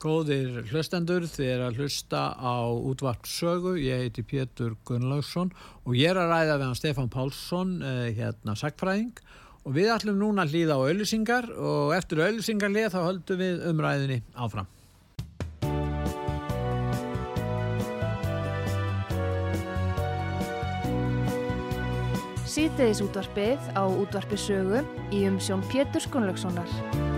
[0.03, 5.53] Góðir hlustendur, þið er að hlusta á útvart sögu, ég heiti Pétur Gunnlaugsson
[5.85, 9.15] og ég er að ræða við hann Stefán Pálsson, eh, hérna sagfræðing
[9.65, 14.19] og við ætlum núna að hlýða á auðlýsingar og eftir auðlýsingarlið þá höldum við umræðinni
[14.35, 14.69] áfram.
[22.55, 24.79] Síðdeðis útvarpið á útvarpi sögu
[25.11, 27.14] í umsjón Pétur Gunnlaugssonar.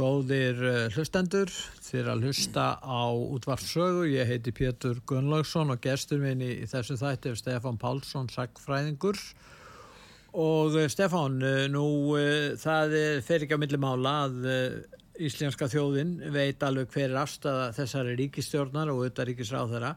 [0.00, 1.50] Góðir uh, hlustendur,
[1.92, 6.96] er að hlusta á útvart sögu, ég heiti Pétur Gunnlaugsson og gestur minn í, þessu
[6.96, 9.20] þætti er Stefán Pálsson, sagfræðingur
[10.40, 11.84] og uh, Stefán, uh, nú
[12.62, 14.48] það er- fer ekki á milli mála að
[15.20, 19.90] íslenska þjóðin veit alveg hver er afstæða þessari ríkistjórnar og auðvitað ríkisráðara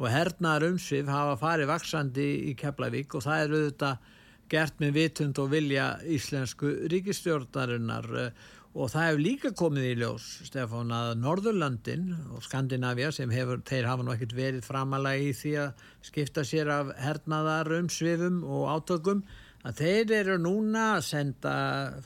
[0.00, 4.08] og hernaðar umsvið hafa farið vaksandi í Keflavík og það er auðvitað
[4.50, 8.32] gert með vitund og vilja íslensku ríkistjórnarinnar eh,
[8.70, 13.88] og það hefur líka komið í ljós Stefán að Norðurlöndin og Skandinavia sem hefur, þeir
[13.90, 19.24] hafa nú ekkert verið framalega í því að skipta sér af hernaðar umsvifum og átökum
[19.66, 21.54] að þeir eru núna að senda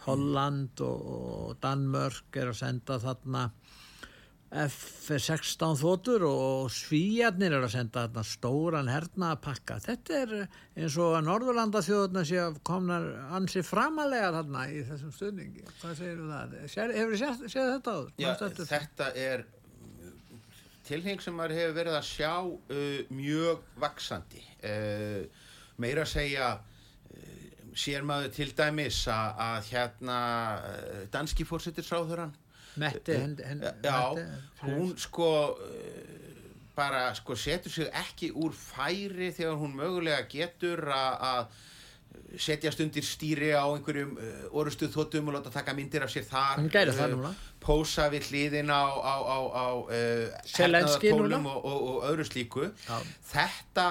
[0.06, 3.44] Holland og Danmörk er að senda þarna
[4.54, 9.80] F-16 þótur og svíjarnir eru að senda þarna stóran hernaðapakka.
[9.82, 10.34] Þetta er
[10.78, 15.64] eins og að Norðurlanda þjóðuna sé að komnar ansi framalega þarna í þessum stuðningi.
[15.80, 16.54] Hvað segir þú það?
[16.76, 18.12] Sér, hefur þið séð, þetta áður?
[18.22, 19.44] Já, eftir- þetta er
[20.84, 25.44] tilheng sem maður hefur verið að sjá uh, mjög vaksandi uh,
[25.80, 30.18] meira að segja uh, sér maður til dæmis að, að hérna
[31.14, 32.34] danski fórsettisráðurann
[32.76, 36.14] Metti, hendi, hendi, já, Metti, hún sko uh,
[36.74, 41.46] bara sko setur sig ekki úr færi þegar hún mögulega getur að
[42.38, 44.16] setjast undir stýri á einhverjum
[44.54, 47.30] orustuð þóttum og láta taka myndir af sér þar Hún gæri það núna.
[47.62, 49.66] pósa við hliðin á, á, á, á
[51.18, 51.40] núna.
[51.54, 52.98] og, og, og öðru slíku Já.
[53.30, 53.86] þetta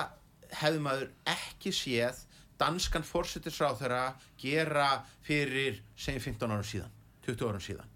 [0.60, 2.22] hefði maður ekki séð
[2.60, 4.04] danskan fórsettisráð þeirra
[4.40, 4.90] gera
[5.26, 6.92] fyrir segjum 15 árum síðan
[7.28, 7.93] 20 árum síðan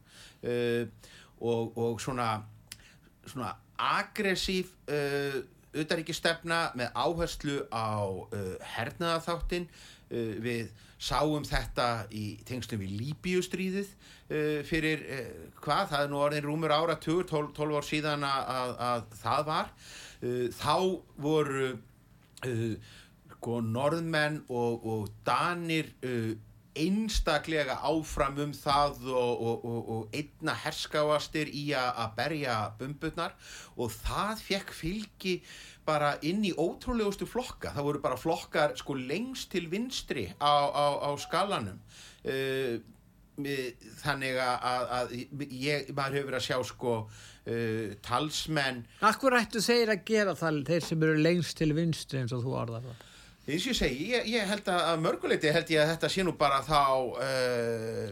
[0.47, 2.31] uh, og, og svona
[3.27, 5.43] svona aggressív uh,
[5.77, 14.61] utaríkistefna með áherslu á uh, hernaðaþáttin uh, við sáum þetta í tengslum við Líbíustríðið uh,
[14.65, 15.03] fyrir
[15.61, 19.49] hvað, það er nú orðin rúmur ára 12, 12 ár síðan að, að, að það
[19.51, 19.73] var.
[20.57, 20.75] Þá
[21.21, 21.67] voru
[22.47, 22.93] uh,
[23.37, 26.33] sko norðmenn og, og danir uh,
[26.83, 33.37] einstaklega áfram um það og, og, og, og einna herskáastir í að berja bumburnar.
[33.77, 35.37] Og það fekk fylgi
[35.87, 37.71] bara inn í ótrúlegustu flokka.
[37.75, 41.81] Það voru bara flokkar sko lengst til vinstri á, á, á skalanum.
[42.27, 42.77] Uh,
[44.01, 45.11] þannig að, að,
[45.53, 48.81] ég, maður hefur verið að sjá sko uh, talsmenn.
[49.05, 52.57] Akkur ættu þeir að gera það þeir sem eru lengst til vinstri eins og þú
[52.63, 53.05] orðar það
[53.47, 56.23] eins og ég segi, ég, ég held að að mörguleiti held ég að þetta sé
[56.27, 56.81] nú bara þá
[57.15, 58.09] uh,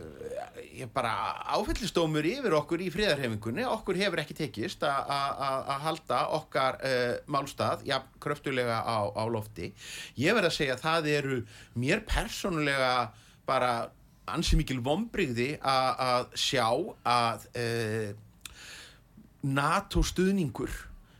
[0.78, 1.12] ég bara
[1.58, 7.98] áfellistómur yfir okkur í fríðarhefingunni okkur hefur ekki tekist að halda okkar uh, málstað, já,
[8.24, 9.74] kröftulega á, á lofti.
[10.15, 11.41] Ég verð að segja að það eru
[11.84, 12.93] mér persónulega
[13.48, 13.74] bara
[14.32, 16.69] ansi mikil vombrigði að sjá
[17.04, 18.15] að uh,
[19.45, 20.71] NATO stuðningur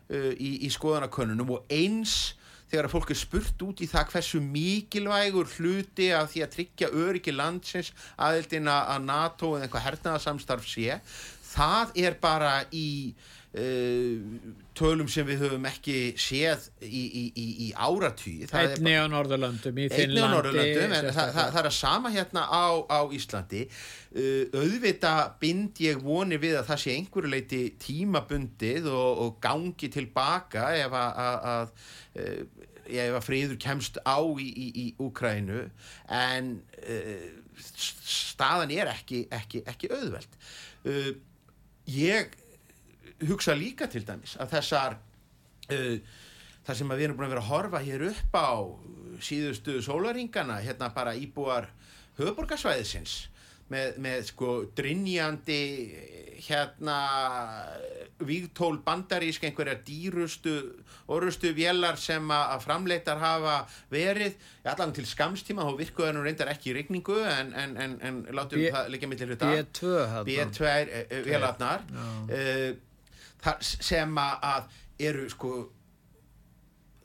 [0.10, 2.36] í, í skoðanakönnunum og eins
[2.75, 6.91] þegar að fólk er spurt út í það hversu mikilvægur hluti af því að tryggja
[6.91, 10.99] öryggi landsins aðeildina að NATO eða eitthvað hernaðarsamstarf sé
[11.55, 12.88] það er bara í
[13.55, 19.79] uh, tölum sem við höfum ekki séð í, í, í, í áratví Einni á Norðurlöndum,
[19.79, 23.63] í Finnlandi það, það, það er að sama hérna á, á Íslandi.
[24.15, 29.91] Uh, auðvita bind ég vonir við að það sé einhverju leiti tímabundið og, og gangi
[29.93, 32.54] tilbaka ef að, að, að uh,
[32.85, 35.65] ef að friður kemst á í, í, í Úkrænu
[36.13, 36.51] en
[36.85, 40.37] uh, staðan er ekki, ekki, ekki auðveld.
[40.85, 41.11] Uh,
[41.89, 42.35] ég
[43.25, 44.97] hugsa líka til dæmis að þessar
[45.71, 45.97] uh,
[46.65, 48.51] það sem við erum búin að vera að horfa hér upp á
[49.23, 51.69] síðustu sólaringana hérna bara íbúar
[52.17, 53.25] höfuborgarsvæðisins
[53.73, 55.62] með, með sko drinjandi
[56.45, 56.97] hérna
[58.25, 60.54] vígtól bandarísk einhverjar dýrustu
[61.12, 63.56] orustu vélar sem að framleitar hafa
[63.91, 64.36] verið.
[64.67, 68.62] Allan til skamstíma þá virkuðu nú reyndar ekki í rigningu en, en, en, en látum
[68.62, 69.51] B- það liggja millir hluta.
[69.51, 70.25] B2 þarna.
[70.30, 70.71] B2
[73.45, 74.69] uh, sem að
[75.06, 75.54] eru sko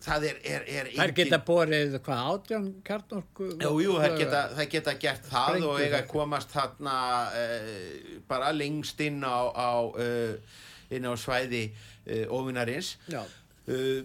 [0.05, 4.43] það er, er, er Þær geta borið hvað átján kjarnorku Jú, jú, það geta,
[4.75, 6.97] geta gert það Sprengju og eiga komast þarna
[7.43, 11.67] uh, bara lengst inn á, á, uh, inn á svæði
[12.07, 12.95] uh.
[13.13, 13.21] Já.
[13.69, 14.01] Uh,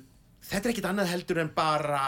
[0.46, 2.04] þetta er ekkit annað heldur en bara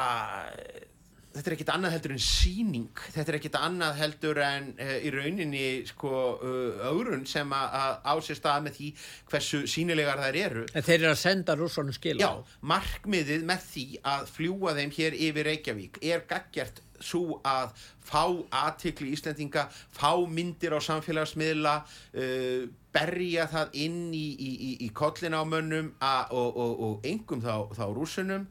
[1.38, 5.14] þetta er ekkit annað heldur en síning þetta er ekkit annað heldur en uh, í
[5.14, 8.90] rauninni sko uh, ögrun sem að að á sér stað með því
[9.32, 10.66] hversu sínilegar þær eru.
[10.74, 12.30] En þeir eru að senda rússonum skil Já,
[12.74, 17.76] markmiðið með því að fljúa þeim hér yfir Reykjavík er gaggjart svo að
[18.08, 18.24] fá
[18.64, 21.76] aðtikli Íslendinga, fá myndir á samfélagsmiðla,
[22.18, 22.68] uh,
[22.98, 27.42] berja það inn í, í, í, í kollin á mönnum að, og, og, og engum
[27.44, 28.46] þá, þá rúsunum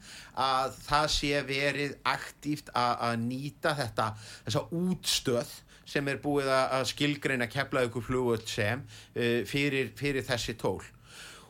[0.46, 4.10] að það sé verið aktíft að, nýta þetta,
[4.46, 5.54] þessa útstöð
[5.86, 10.80] sem er búið að skilgreina keflaðu ykkur flugvöld sem uh, fyrir, fyrir þessi tól.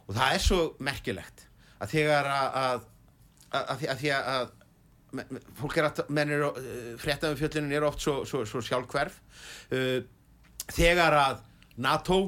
[0.06, 1.46] Og það er svo merkilegt
[1.80, 2.84] að þegar að
[3.54, 4.54] að, að, að,
[5.56, 6.44] fólk er að menn er
[7.00, 9.20] fréttaðum fjöllunin er oft svo, svo, svo sjálfhverf
[9.72, 10.00] uh,
[10.66, 11.44] þegar að
[11.82, 12.20] NATO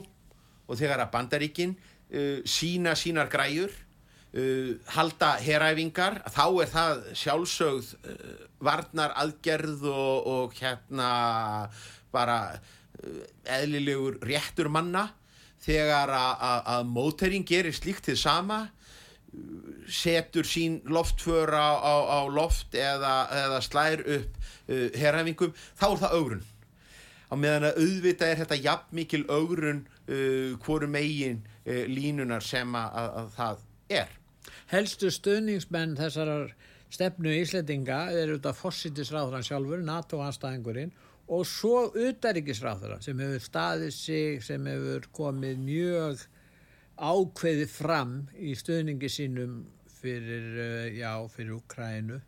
[0.69, 7.93] og þegar að Bandaríkin uh, sína sínar græjur uh, halda heræfingar þá er það sjálfsögð
[7.97, 8.33] uh,
[8.65, 11.13] varnar aðgerð og, og hérna
[12.15, 13.23] bara uh,
[13.59, 15.09] eðlilegur réttur manna.
[15.59, 18.69] Þegar að, mótæring gerir slíkt til sama
[19.89, 26.17] setur sín loftför á, á, loft eða, eða slær upp uh, herrafingum, þá er það
[26.19, 26.47] augrun.
[27.29, 29.98] Á meðan að auðvitað er þetta jafn mikil augrun uh,
[30.65, 33.67] hvoru megin uh, línunar sem að, að, að það
[33.99, 34.17] er
[34.69, 36.53] Helstu stuðningsmenn þessarar
[36.93, 40.95] stefnu Íslendinga er auðvitað fósittisráðurann sjálfur, NATO-anstæðingurinn
[41.29, 46.25] og svo utaríkisráðurann sem hefur staðið sig, sem hefur komið mjög
[46.99, 49.61] ákveðið fram í stuðningi sínum
[49.99, 52.21] fyrir, uh, já, fyrir Ukrænu.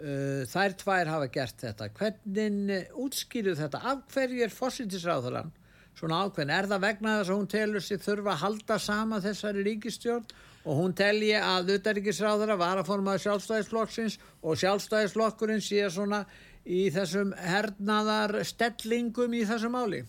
[0.00, 1.90] Uh, þær tvær hafa gert þetta.
[1.96, 3.82] Hvernig útskýru þetta?
[3.92, 5.52] Af hverju er fósittisráðurann
[6.00, 6.52] svona ákveðin.
[6.56, 10.30] Er það vegna þess að hún telur sig þurfa að halda sama þessari ríkistjórn
[10.64, 16.24] og hún telji að utaríkisráðara var að formaði sjálfstæðisflokksins og sjálfstæðisflokkurinn sé svona
[16.64, 20.02] í þessum hernaðar stellingum í þessu máli?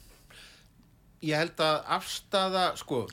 [1.21, 3.03] Ég held að afstafa, sko,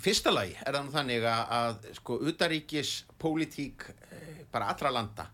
[0.00, 5.28] fyrsta lagi er það nú þannig að, sko, utaríkis pólitík eh, bara allra landa,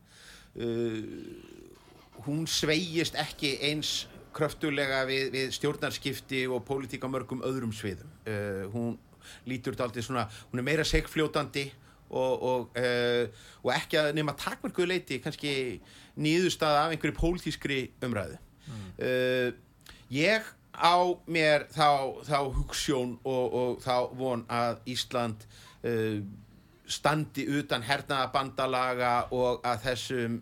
[0.58, 1.04] uh,
[2.26, 8.10] hún sveigist ekki eins kröftulega við, við stjórnarskipti og pólitík á mörgum öðrum sviðum.
[8.26, 8.98] Uh, hún
[9.48, 11.66] lítur þetta aldrei svona, hún er meira segfljótandi
[12.10, 15.52] og, og, uh, og ekki að nema takmarkuðu leiti kannski
[16.20, 18.38] nýðustað af einhverju pólitískri umræðu.
[18.70, 18.88] Mm.
[19.00, 25.48] Uh, ég á mér þá, þá hugssjón og, og þá von að Ísland
[26.90, 30.38] standi utan hernaðabandalaga og að þessum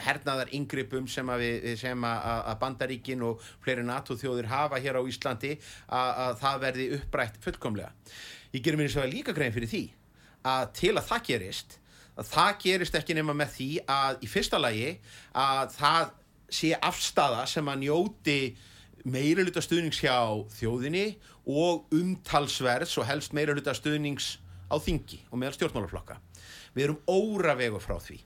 [0.00, 5.02] hernaðar yngripum sem að, við, sem að, að bandaríkin og fleiri NATO-þjóðir hafa hér á
[5.04, 7.92] Íslandi að, að það verði upprætt fullkomlega.
[8.54, 9.84] Ég gerir mér eins og líka grein fyrir því
[10.50, 11.76] að til að það gerist
[12.20, 14.90] að það gerist ekki nema með því að í fyrsta lagi
[15.36, 16.10] að það
[16.50, 18.40] sé afstafa sem að njóti
[19.08, 20.16] meira hluta stuðnings hjá
[20.58, 21.06] þjóðinni
[21.48, 24.34] og umtalsverðs og helst meira hluta stuðnings
[24.70, 26.18] á þingi og meðal stjórnmálaflokka.
[26.74, 28.20] Við erum óra vegu frá því.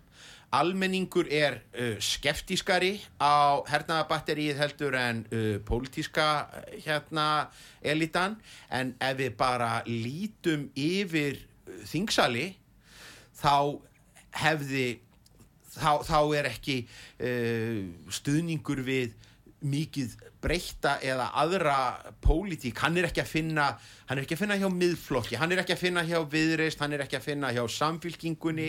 [0.54, 7.48] Almenningur er uh, skeftískari á hernaðabatterið heldur en uh, pólitíska uh, hérna
[7.82, 8.36] elitan
[8.70, 12.52] en ef við bara lítum yfir uh, þingsali
[13.40, 13.80] þá
[14.44, 14.86] hefði
[15.74, 17.82] þá, þá er ekki uh,
[18.14, 19.16] stuðningur við
[19.64, 21.76] mikið breyta eða aðra
[22.24, 23.68] pólitík, hann er ekki að finna
[24.08, 26.92] hann er ekki að finna hjá miðflokki, hann er ekki að finna hjá viðreist, hann
[26.96, 28.68] er ekki að finna hjá samfylkingunni,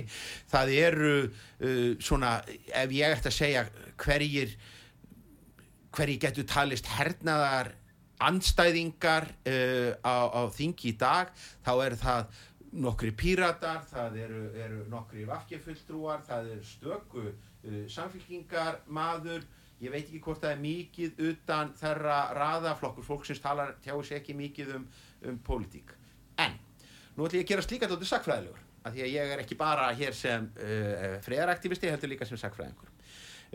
[0.52, 2.38] það eru uh, svona,
[2.72, 3.66] ef ég ætti að segja
[4.02, 4.56] hverjir
[5.96, 7.74] hverjir getur talist hernaðar
[8.24, 11.32] anstæðingar uh, á, á þingi í dag,
[11.66, 12.40] þá er það
[12.76, 19.44] nokkri píratar, það eru, eru nokkri vakkjafulltrúar, það er stöku uh, samfylkingar maður
[19.84, 24.36] ég veit ekki hvort það er mikið utan þerra raðaflokkur fólksins talar, tjáu sér ekki
[24.38, 24.86] mikið um,
[25.30, 25.92] um pólitík.
[26.42, 26.56] En,
[27.16, 29.90] nú ætlum ég að gera slíka tóttu sakfræðilegur, af því að ég er ekki bara
[29.98, 32.94] hér sem uh, friðaraktivisti, heldur líka sem sakfræðingur.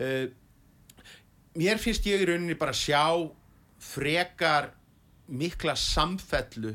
[0.01, 0.27] Uh,
[1.57, 3.05] mér finnst ég í rauninni bara sjá
[3.81, 4.75] frekar
[5.31, 6.75] mikla samfellu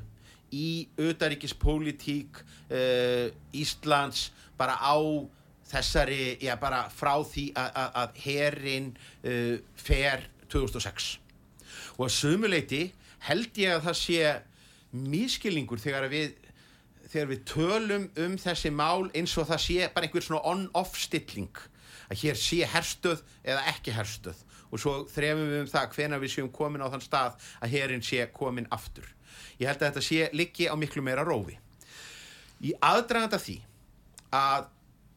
[0.56, 4.98] í auðaríkispólitík uh, Íslands bara á
[5.70, 8.92] þessari, já bara frá því að herin
[9.26, 11.16] uh, fer 2006
[11.98, 12.82] og að sumuleiti
[13.26, 14.34] held ég að það sé
[14.96, 16.36] miskilningur þegar við
[17.06, 21.62] þegar við tölum um þessi mál eins og það sé bara einhver svona on-off stilling
[22.10, 24.42] að hér sé herstöð eða ekki herstöð
[24.72, 28.04] og svo þrefum við um það hvena við séum komin á þann stað að herin
[28.04, 29.06] sé komin aftur.
[29.62, 31.56] Ég held að þetta sé liggi á miklu meira rófi.
[32.66, 33.60] Í aðdraganda því
[34.36, 34.68] að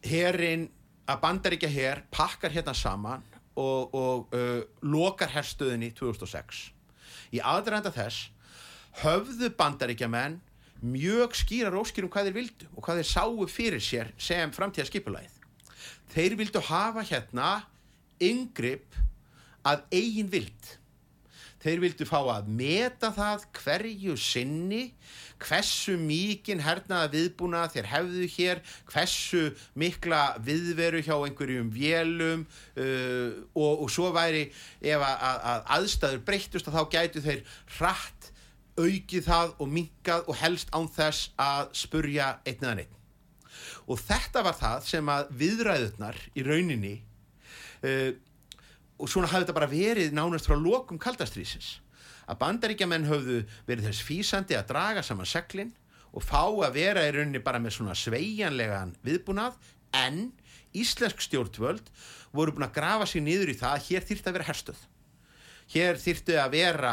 [0.04, 0.68] herin
[1.08, 3.24] að bandaríkja her pakkar hérna saman
[3.58, 6.68] og, og uh, lokar herstöðinni 2006
[7.34, 8.28] í aðranda þess
[9.02, 10.38] höfðu bandaríkja menn
[10.82, 15.34] mjög skýra róskir um hvað þeir vildu og hvað þeir sáu fyrir sér sem framtíðaskipulæð
[16.14, 17.50] þeir vildu hafa hérna
[18.22, 18.94] yngripp
[19.66, 20.77] að eigin vild
[21.62, 24.82] þeir vildu fá að meta það hverju sinni
[25.42, 29.44] hversu mikinn hernaða viðbúna þér hefðu hér, hversu
[29.78, 34.48] mikla viðveru hjá einhverjum vélum uh, og, og svo væri
[34.82, 37.42] ef að, að, að aðstæður breyttust að þá gætu þeir
[37.78, 38.30] hratt
[38.78, 42.94] aukið það og minkað og helst án þess að spurja einn eða neitt.
[43.88, 46.96] Og þetta var það sem að viðræðurnar í rauninni
[47.82, 48.10] uh,
[48.98, 51.78] og svona hafði þetta bara verið nánast frá lokum kaldastrýsins
[52.28, 53.38] að bandaríkjaman höfðu
[53.68, 55.72] verið þess físandi að draga saman seglinn
[56.12, 59.56] og fá að vera í rauninni bara með svona sveigjanlegan viðbúnað
[59.96, 60.28] en
[60.76, 61.88] íslensk stjórnvöld
[62.34, 64.82] voru búin að grafa sér niður í það að hér þýrti að vera herstöð.
[65.68, 66.92] Hér þýrti að vera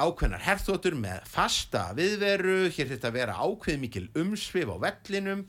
[0.00, 5.42] ákveðnar herþótur með fasta viðveru, hér þurfti að vera ákveð mikil umsvið á vellinum,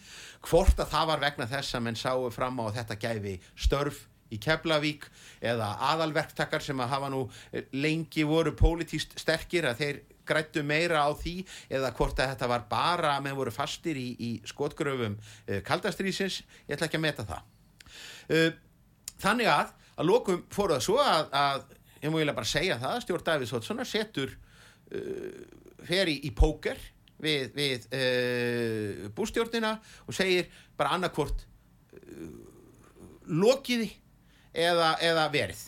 [0.48, 4.40] hvort að það var vegna þess að menn sáu fram á þetta gæfi störf í
[4.42, 5.08] Keflavík
[5.42, 11.04] eða aðalverktakar sem að hafa nú eh, lengi voru pólitíst sterkir að þeir grættu meira
[11.04, 11.42] á því
[11.74, 16.42] eða hvort að þetta var bara að menn voru fastir í, í skotgröfum uh, kaldastrýsins,
[16.70, 17.50] ég ætla ekki að meta það.
[18.30, 18.52] Uh,
[19.20, 21.66] þannig að að lókum fóru það svo að, að
[22.06, 24.38] ég múiðilega bara segja það að Stjórn Davíðs Hótssonar setur
[25.88, 26.80] fer í, í póker
[27.22, 27.86] við, við
[29.16, 29.76] bústjórnina
[30.08, 31.46] og segir bara annarkvort
[33.30, 33.92] lokiði
[34.54, 35.64] eða, eða verið.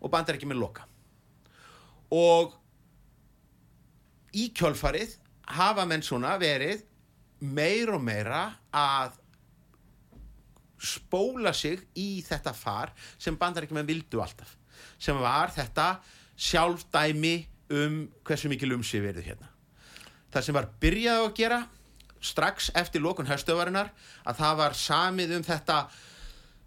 [0.00, 0.86] Og bandar ekki með loka.
[2.14, 2.54] Og
[4.36, 5.16] í kjölfarið
[5.56, 6.84] hafa menn svona verið
[7.40, 9.16] meir og meira að
[10.86, 14.56] spóla sig í þetta far sem bandarækjumenn vildu alltaf.
[14.98, 15.96] Sem var þetta
[16.36, 17.36] sjálfdæmi
[17.76, 19.48] um hversu mikil umsið verið hérna.
[20.32, 21.60] Það sem var byrjað á að gera
[22.26, 23.92] strax eftir lókun höstöfarinnar
[24.26, 25.78] að það var samið um þetta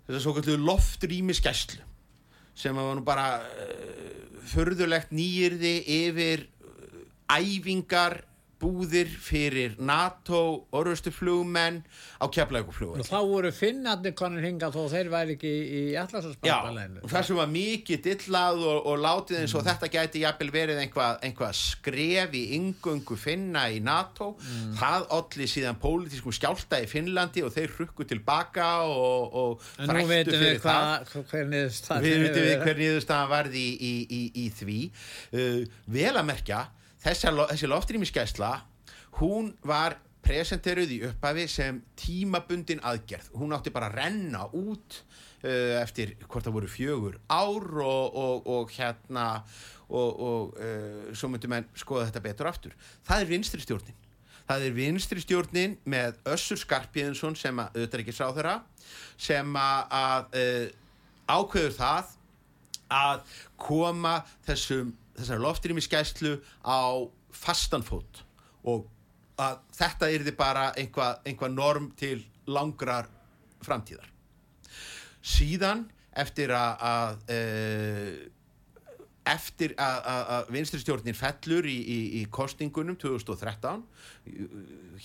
[0.09, 1.85] þetta svo kallu loftrými skæslu
[2.57, 8.23] sem var nú bara uh, förðulegt nýjirði yfir uh, æfingar
[8.59, 10.39] búðir fyrir NATO
[10.75, 11.79] orðustuflugmenn
[12.19, 12.99] á keflæguflugur.
[13.01, 17.03] Og þá voru finnarnir konur hingað þó þeir væri ekki í allarsvarsbandaleginu.
[17.03, 19.69] Já, þessum var mikið dillað og, og látið eins og mm.
[19.69, 24.31] þetta gæti jafnvel verið einhvað einhva skref í yngöngu finna í NATO.
[24.39, 24.73] Mm.
[24.79, 30.59] Það allir síðan pólitískum skjálta í Finnlandi og þeir rukku tilbaka og, og þrættu fyrir
[30.65, 31.31] hva, það.
[31.31, 34.81] Hver niðurstaðan varði í, í, í, í því.
[35.31, 35.63] Uh,
[35.95, 36.65] vel að merkja
[37.03, 38.53] þessi loftrýmiskesla
[39.19, 43.31] hún var presenteruð í upphafi sem tímabundin aðgerð.
[43.39, 48.51] Hún átti bara að renna út uh, eftir hvort það voru fjögur ár og, og,
[48.53, 49.29] og hérna
[49.87, 52.75] og, og uh, svo myndum við skoða þetta betur aftur.
[53.07, 54.05] Það er vinstri stjórnin.
[54.49, 58.55] Það er vinstri stjórnin með Össur Skarpíðinsson sem að auðvitað ekki sá þeirra
[59.21, 60.63] sem að, að uh,
[61.29, 62.15] ákveður það
[62.89, 64.15] að koma
[64.47, 66.33] þessum þessar loftrýmiskæslu
[66.65, 66.81] á
[67.35, 68.23] fastanfót
[68.67, 68.87] og
[69.39, 72.17] að þetta er því bara einhvað einhva norm til
[72.49, 73.07] langrar
[73.63, 74.07] framtíðar.
[75.23, 75.85] Síðan
[76.19, 77.39] eftir að, e,
[79.29, 83.83] eftir að, vinstristjórnir fellur í, í, í kostingunum 2013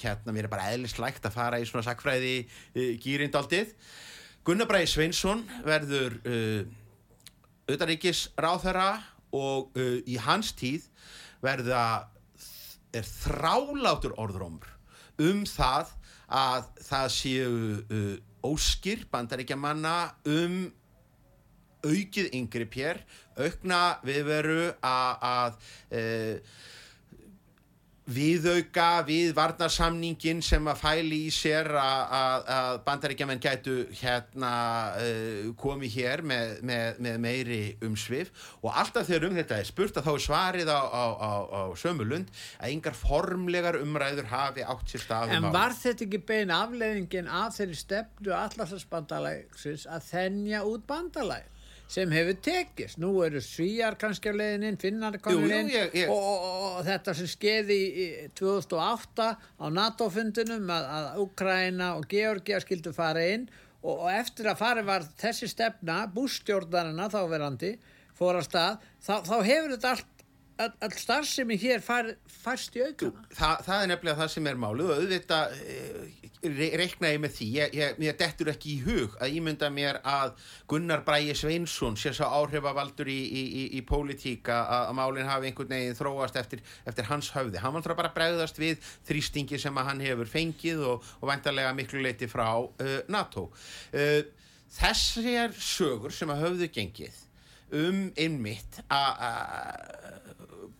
[0.01, 3.75] hérna mér er bara eðlislægt að fara í svona sakfræði e, gýrindaldið
[4.45, 6.39] Gunnar Bræði Sveinsson verður e,
[7.71, 8.89] auðaríkis ráþara
[9.35, 10.87] og uh, í hans tíð
[11.45, 11.85] verða
[12.95, 14.70] er þrálátur orðrómur
[15.22, 15.91] um það
[16.35, 17.51] að það séu
[17.82, 18.14] uh,
[18.45, 20.64] óskir bandaríkja manna um
[21.85, 23.03] aukið yngri pér
[23.37, 25.59] aukna viðveru að, að
[25.99, 26.55] uh,
[28.05, 34.51] viðauka við varnarsamningin sem að fæli í sér að bandaríkjaman gætu hérna
[35.01, 39.97] uh, komið hér með, með, með meiri umsvið og alltaf þegar um þetta er spurt
[40.01, 42.29] að þá er svarið á, á, á, á sömulund
[42.61, 47.57] að yngar formlegar umræður hafi átt sér stafum En var þetta ekki bein afleðingin að
[47.57, 51.54] þeirri stefnu allarsbandalægsins að þennja út bandalæg?
[51.95, 52.99] Sem hefur tekist.
[53.03, 55.70] Nú eru svíjar kannski á leðinin finnar konur inn.
[56.09, 58.07] og, og, og þetta sem skeiði í
[58.38, 59.28] 2008
[59.62, 63.47] á NATO-fundunum að, að Ukraina og Georgia skildu fara inn.
[63.84, 67.76] Og, og eftir að fari var þessi stefna bústjórnarina þáverandi
[68.18, 70.11] fór að stað þá, þá hefur þetta allt
[70.59, 73.25] all starfsemi hér far, færst í aukana?
[73.35, 75.57] Þa, það er nefnilega það sem er málu og auðvitað
[76.45, 77.49] re reikna ég með því.
[77.57, 80.37] Ég, ég, ég dettur ekki í hug að ímynda mér að
[80.71, 85.51] Gunnar Bræi Sveinsson sé svo áhrifavaldur í, í, í, í pólitíka að, að málinn hafi
[85.51, 87.61] einhvern veginn þróast eftir, eftir hans höfði.
[87.65, 88.79] Hann var bara bregðast við
[89.09, 93.49] þrýstingi sem hann hefur fengið og, og vantarlega miklu leiti frá uh, NATO.
[93.95, 94.23] Uh,
[94.75, 97.23] þessi er sögur sem að höfðu gengið
[97.75, 100.23] um innmitt að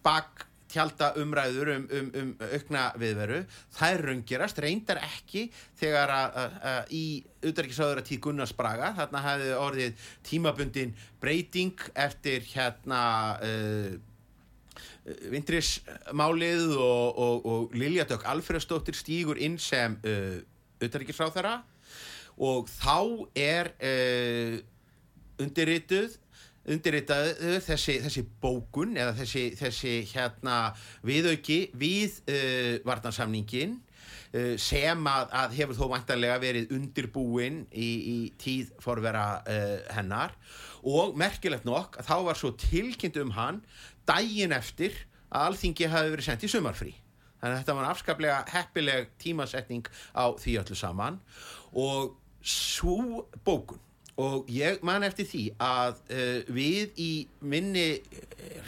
[0.05, 3.43] bak tjálta umræður um, um, um aukna viðveru,
[3.77, 5.45] það er raungerast reyndar ekki
[5.79, 7.05] þegar að, að, að í
[7.45, 13.05] auðverkisáður að tíð Gunnars Braga, þarna hefði orðið tímabundin breyting eftir hérna
[13.45, 13.95] uh,
[15.31, 20.41] vindrismálið og, og, og Lilja Dögg Alfredsdóttir stýgur inn sem uh,
[20.83, 21.59] auðverkisáðara
[22.43, 22.99] og þá
[23.39, 24.59] er uh,
[25.45, 26.19] undirrituð
[26.71, 30.59] undirritaðu þessi, þessi bókun eða þessi, þessi hérna
[31.05, 38.19] viðauki við uh, varnarsamningin uh, sem að, að hefur þó vantarlega verið undirbúin í, í
[38.41, 40.37] tíð forvera uh, hennar.
[40.85, 43.63] Og merkilegt nokk að þá var svo tilkynnt um hann
[44.09, 44.97] dægin eftir
[45.35, 46.93] að alþingi hafi verið sendt í sumarfrí.
[47.41, 51.19] Þannig að þetta var afskaplega heppileg tímasetning á því öllu saman.
[51.77, 53.84] Og svo bókun
[54.21, 57.89] og ég man eftir því að uh, við í minni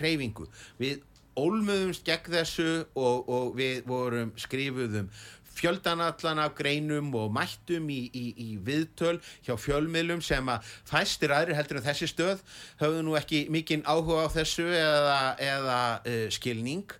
[0.00, 0.48] hreyfingu
[0.80, 1.04] við
[1.36, 5.10] ólmöðumst gegn þessu og, og við vorum skrifuðum
[5.56, 9.16] fjöldanallan af greinum og mættum í, í, í viðtöl
[9.46, 12.42] hjá fjölmiðlum sem að fæstir aðri heldur en þessi stöð
[12.82, 16.92] höfðu nú ekki mikinn áhuga á þessu eða, eða uh, skilning.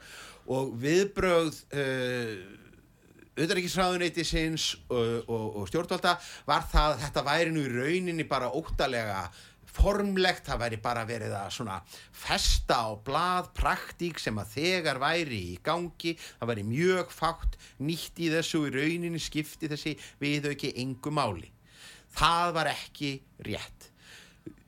[0.47, 2.33] Og viðbröð uh,
[3.37, 6.17] auðvitaðriksræðuneytisins og, og, og stjórnvalda
[6.49, 9.27] var það að þetta væri nú í rauninni bara óttalega
[9.77, 11.77] formlegt, það væri bara verið að svona
[12.17, 18.23] festa á blað, praktík sem að þegar væri í gangi, það væri mjög fátt nýtt
[18.25, 21.51] í þessu í rauninni skipti þessi við ekki engu máli.
[22.17, 23.11] Það var ekki
[23.45, 23.91] rétt.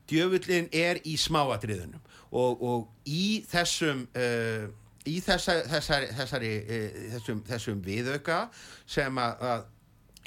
[0.09, 2.05] Djöfullin er í smáatriðunum
[2.37, 4.69] og, og í þessum uh,
[5.09, 6.67] í þessa, þessari, þessari uh,
[7.15, 8.39] þessum, þessum viðauka
[8.89, 9.65] sem að,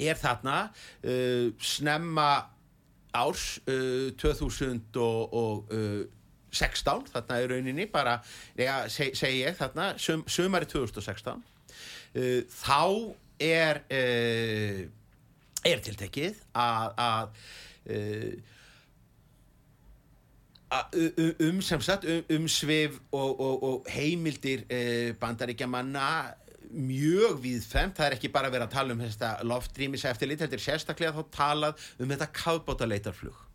[0.01, 2.29] er þarna uh, snemma
[3.11, 4.79] árs 2016
[7.11, 8.13] þarna er rauninni bara,
[8.55, 11.43] ja, seg, segi ég þarna sum, sumari 2016
[12.55, 13.11] þá
[13.43, 13.83] er
[15.67, 17.35] er tiltekið að að
[20.71, 26.07] um sem sagt um, um svif og, og, og heimildir eh, bandaríkjamanna
[26.71, 30.55] mjög viðfemt, það er ekki bara verið að tala um þetta loftrýmis eftir lit, þetta
[30.55, 33.47] er sérstaklega þá talað um þetta kafbótaleitarflug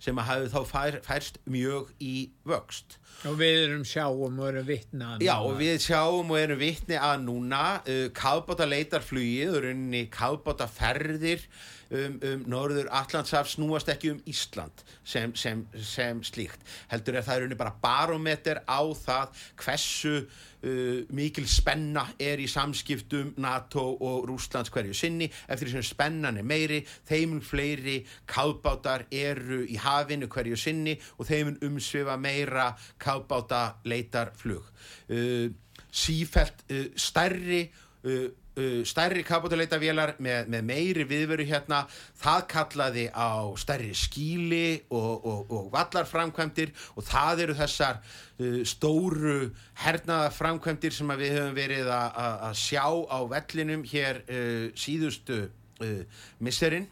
[0.00, 2.14] sem að hafi þá fær, færst mjög í
[2.48, 2.96] vöxt.
[3.28, 5.26] Og við erum sjáum og erum vittni að núna.
[5.26, 11.44] já og við sjáum og erum vittni að núna uh, kafbótaleitarflugið og rauninni kafbótaferðir
[11.90, 17.46] um, um Norður Allandsaf snúast ekki um Ísland sem, sem, sem slíkt heldur er það
[17.46, 24.72] er bara barometer á það hversu uh, mikil spenna er í samskiptum NATO og Rúslands
[24.72, 25.30] hverju sinni.
[25.48, 31.28] Eftir því sem spennan er meiri þeimum fleiri kábátar eru í hafinu hverju sinni og
[31.30, 32.70] þeimum umsvifa meira
[33.00, 35.48] kábáta leitarflug uh,
[35.90, 37.64] sífælt uh, stærri
[38.04, 38.28] uh,
[38.60, 41.82] uh, stærri kapotaleitavélar með, með meiri viðveru hérna.
[42.20, 49.50] Það kallaði á stærri skíli og, og, og vallarframkvæmdir og það eru þessar uh, stóru
[49.80, 56.88] hernaða framkvæmdir sem við höfum verið að sjá á vellinum hér uh, síðustu uh, misserinn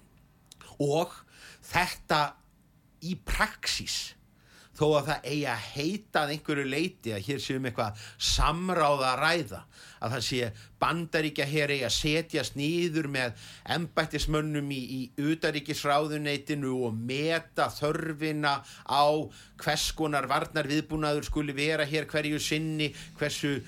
[0.78, 1.12] og
[1.68, 2.22] þetta
[3.04, 4.17] í praxís
[4.78, 9.22] þó að það eigi að heita að einhverju leiti að hér séum eitthvað samráða að
[9.22, 9.62] ræða
[9.98, 17.02] að það sé bandaríkja hér eigi að setjast nýður með embættismönnum í, í utaríkisráðuneytinu og
[17.10, 18.54] meta þörfina
[18.86, 19.06] á
[19.64, 23.58] hvers konar varnar viðbúnaður skuli vera hér hverju sinni hversu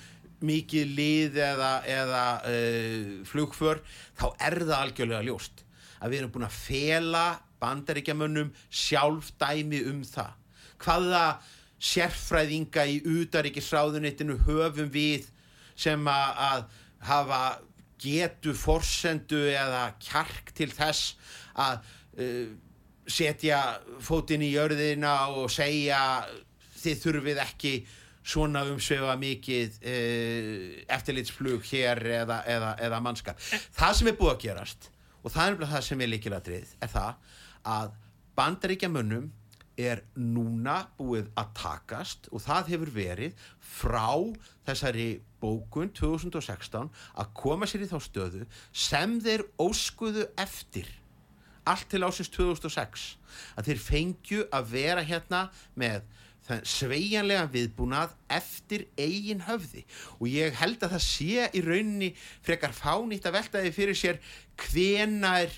[0.41, 3.83] mikið lið eða, eða uh, flugför
[4.17, 5.65] þá er það algjörlega ljóst
[6.01, 7.25] að við erum búin að fela
[7.61, 10.40] bandaríkjamönnum sjálf dæmi um það
[10.81, 11.25] hvaða
[11.81, 15.29] sérfræðinga í utaríkisráðunitinu höfum við
[15.77, 16.67] sem að
[17.07, 17.41] hafa
[18.01, 21.15] getu forsendu eða kjark til þess
[21.57, 21.81] að
[22.21, 22.51] uh,
[23.09, 23.61] setja
[24.01, 25.99] fótinn í jörðina og segja
[26.81, 27.73] þið þurfið ekki
[28.21, 30.63] svona umsvefa mikið uh,
[30.97, 33.41] eftirlitsflug hér eða, eða, eða mannskap.
[33.77, 34.89] Það sem er búið að gerast
[35.21, 37.37] og það er það sem er líkiladrið er það
[37.71, 37.93] að
[38.37, 39.29] bandaríkja munnum
[39.79, 44.09] er núna búið að takast og það hefur verið frá
[44.67, 45.09] þessari
[45.41, 50.89] bókun 2016 að koma sér í þá stöðu sem þeir óskuðu eftir
[51.69, 53.07] allt til ásins 2006
[53.57, 55.45] að þeir fengju að vera hérna
[55.77, 56.03] með
[56.67, 59.83] sveianlega viðbúnað eftir eigin höfði.
[60.19, 62.09] Og ég held að það sé í rauninni
[62.43, 64.17] frekar fánýtt að veltaði fyrir sér
[64.59, 65.53] hvenar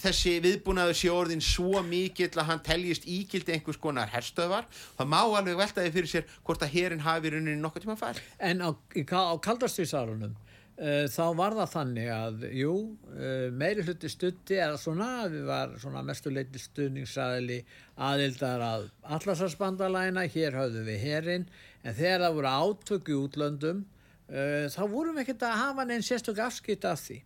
[0.00, 4.66] þessi viðbúnaður sé orðin svo mikill að hann teljist íkildi einhvers konar herstöðvar
[4.98, 8.60] það má alveg veltaði fyrir sér hvort að herin hafi rauninni nokkuð tíma fær En
[8.62, 12.74] á, á kaldastísarunum uh, þá var það þannig að jú,
[13.16, 17.60] uh, meiri hluti stutti eða svona, við var svona mestuleiti stuðningsaðili
[18.08, 21.46] aðildar að allarsvarsbandalæna hér höfðum við herin
[21.82, 23.86] en þegar það voru átöku útlöndum
[24.28, 27.22] uh, þá vorum við ekkert að hafa neins sérstök afskipt af því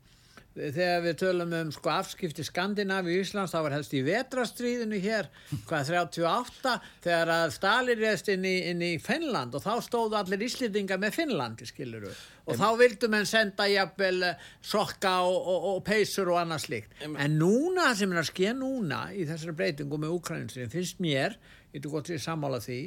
[0.55, 5.29] þegar við tölum um sko afskipti Skandinavi í Íslands þá var helst í vetrastríðinu hér
[5.69, 6.75] hvað 38
[7.05, 11.21] þegar að Stalin reðst inn í, inn í Finnland og þá stóðu allir íslýtinga með
[11.21, 16.33] Finnlandi skiluru og en, þá vildu menn senda jafnvel eh, sokka og, og, og peysur
[16.35, 20.17] og annað slikt en, en núna sem er að skilja núna í þessari breytingu með
[20.19, 21.39] Ukraínsinu finnst mér
[21.71, 22.81] ég þú gott sér sammála því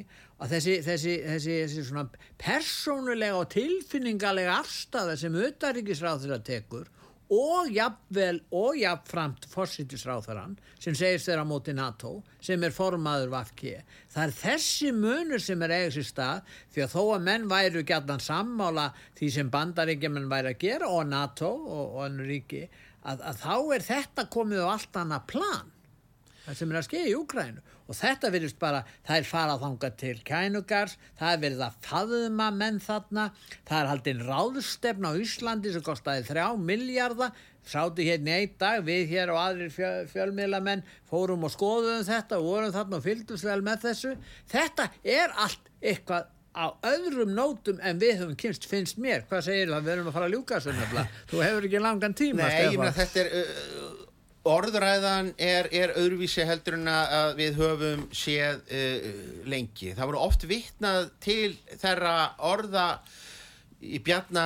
[0.43, 6.91] að þessi, þessi, þessi, þessi svona persónulega og tilfinningalega afstæða sem auðaríkisráð þeirra tekur
[7.33, 13.75] og jafnvel og jafnframt fórsýttisráþarann sem segist þeirra móti NATO sem er formaður Vafki
[14.13, 17.85] það er þessi munur sem er eigið sér stað því að þó að menn væru
[17.89, 18.87] gætnan sammála
[19.19, 23.55] því sem bandaríkjumenn væri að gera og NATO og, og annu ríki að, að þá
[23.77, 25.71] er þetta komið á allt annað plan
[26.51, 30.13] sem er að skeið í Úkrænu og þetta verðist bara, það er farað þanga til
[30.27, 33.25] kænugars, það er verið að faðuma menn þarna,
[33.67, 37.33] það er haldinn ráðstefn á Íslandi sem kostiði þrjá miljardar,
[37.67, 42.47] sátu hérna einn dag, við hér og aðrir fjö, fjölmiðlamenn fórum og skoðum þetta og
[42.47, 44.15] vorum þarna og fylgdum vel með þessu.
[44.51, 49.71] Þetta er allt eitthvað á öðrum nótum en við höfum kynst finnst mér, hvað segir
[49.71, 52.59] það, við erum að fara að ljúka þessu nefnilega, þú hefur ekki langan tíma Nei,
[52.67, 54.03] ég meina þetta er uh,
[54.43, 59.11] orðræðan er, er öðruvísi heldur en að við höfum séð uh,
[59.49, 59.93] lengi.
[59.95, 62.15] Það voru oft vitnað til þeirra
[62.51, 62.87] orða
[63.83, 64.43] í Bjarna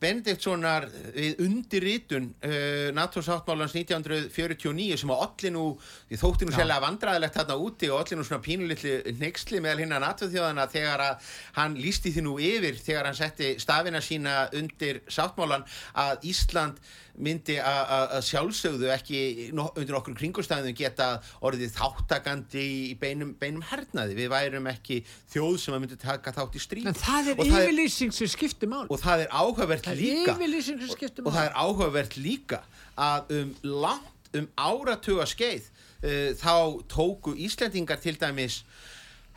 [0.00, 5.64] Benediktssonar við undirritun uh, NATO-sáttmálans 1949 sem að allir nú,
[6.10, 10.02] því þótti nú sérlega vandræðilegt þarna úti og allir nú svona pínulitli neyksli meðal hinna
[10.04, 15.64] NATO-þjóðana þegar að hann lísti því nú yfir þegar hann setti stafina sína undir sáttmálan
[16.04, 16.80] að Ísland
[17.18, 19.18] myndi a- a- að sjálfsögðu ekki
[19.54, 24.16] no, undir okkur kringustæðum geta orðið þáttakandi í beinum, beinum hernaði.
[24.18, 26.86] Við værum ekki þjóð sem að myndi taka þátt í stríð.
[26.90, 28.86] En það er Og yfirlýsing sem skiptir mál.
[28.90, 31.36] og það er áhugavert Það er líka yfirlýsing sem skiptir og mál.
[31.38, 32.62] það er áhugavert líka
[32.98, 35.62] að um langt um áratuga skeið
[36.02, 38.64] uh, þá tóku Íslendingar til dæmis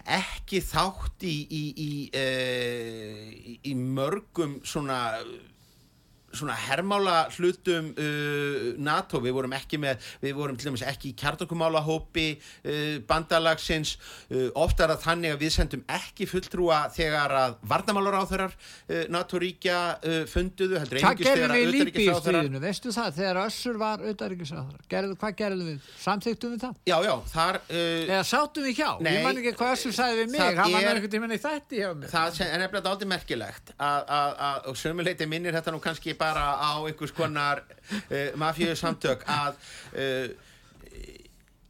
[0.08, 5.20] ekki þátt í í, í, uh, í mörgum svona
[6.36, 11.16] svona hermála hlutum uh, NATO, við vorum ekki með við vorum til dæmis ekki í
[11.18, 13.96] kjartokumálahópi uh, bandalagsins.
[14.32, 19.78] Uh, oft er það þannig að við sendum ekki fulltrúa þegar að varnamálaráþurar uh, NATO-ríkja
[19.98, 24.84] uh, funduðu, heldur gerðum þegar í utanríkisráðherrar- stríðinu, veistu það, þegar Össur var auðaríkisráður,
[25.22, 26.76] hvað gerðum við, samþyktum við það?
[26.92, 30.22] Já, já, þar uh, Eða sátum við hjá, Nei, ég man ekki hvað Össur sagði
[30.26, 32.12] við mig, hann var er- einhvern tímann í þætti hjá mér.
[32.12, 32.86] það er nefnilega
[36.18, 37.64] kannski bara á einhvers konar
[38.12, 39.56] uh, mafíu samtök að
[39.94, 40.30] uh,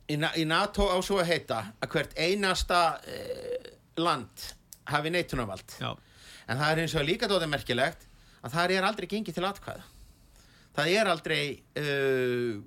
[0.08, 4.54] í, í NATO á svo að heita að hvert einasta uh, land
[4.88, 5.96] hafi neitunavald Já,
[6.48, 8.08] en það er eins og líka dótið merkilegt
[8.42, 9.97] að það er aldrei gengið til atkvæða
[10.78, 11.42] það er aldrei
[11.82, 12.58] uh,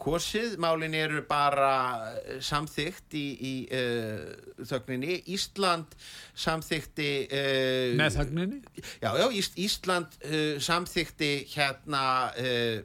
[0.00, 1.72] kosið, málin eru bara
[2.10, 5.94] uh, samþykkt í, í uh, þögninni Ísland
[6.34, 8.62] samþykti uh, með þögninni.
[8.98, 12.02] já, já, Ís, Ísland uh, samþykti hérna
[12.34, 12.80] uh,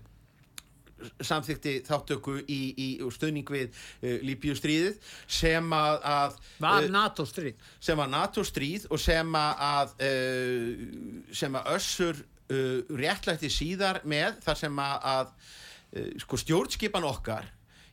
[1.22, 7.26] samþykti þáttöku í, í og stuðning við uh, Líbíustríðið sem að, að Var uh, NATO
[7.28, 7.68] stríð.
[7.84, 10.88] sem var NATO stríð og sem að uh,
[11.36, 17.48] sem að össur uh, réttlætti síðar með þar sem að, að uh, sko stjórnskipan okkar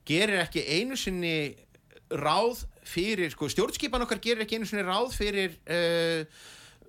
[0.08, 1.36] gerir ekki einu sinni
[2.12, 6.26] ráð fyrir, sko stjórnskipan okkar gerir ekki einu sinni ráð fyrir uh,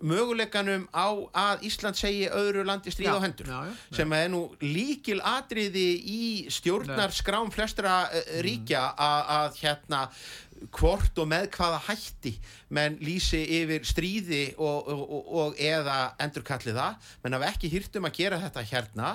[0.03, 3.73] möguleikanum á að Ísland segi öðru landi stríð Já, á hendur já, já.
[3.95, 10.01] sem er nú líkil atriði í stjórnar skrám flestra uh, ríkja að, að hérna
[10.71, 12.33] hvort og með hvaða hætti
[12.73, 17.09] menn lýsi yfir stríði og, og, og, eða endurkalli það.
[17.23, 19.11] Menn hafa ekki hýrt um að gera þetta hérna.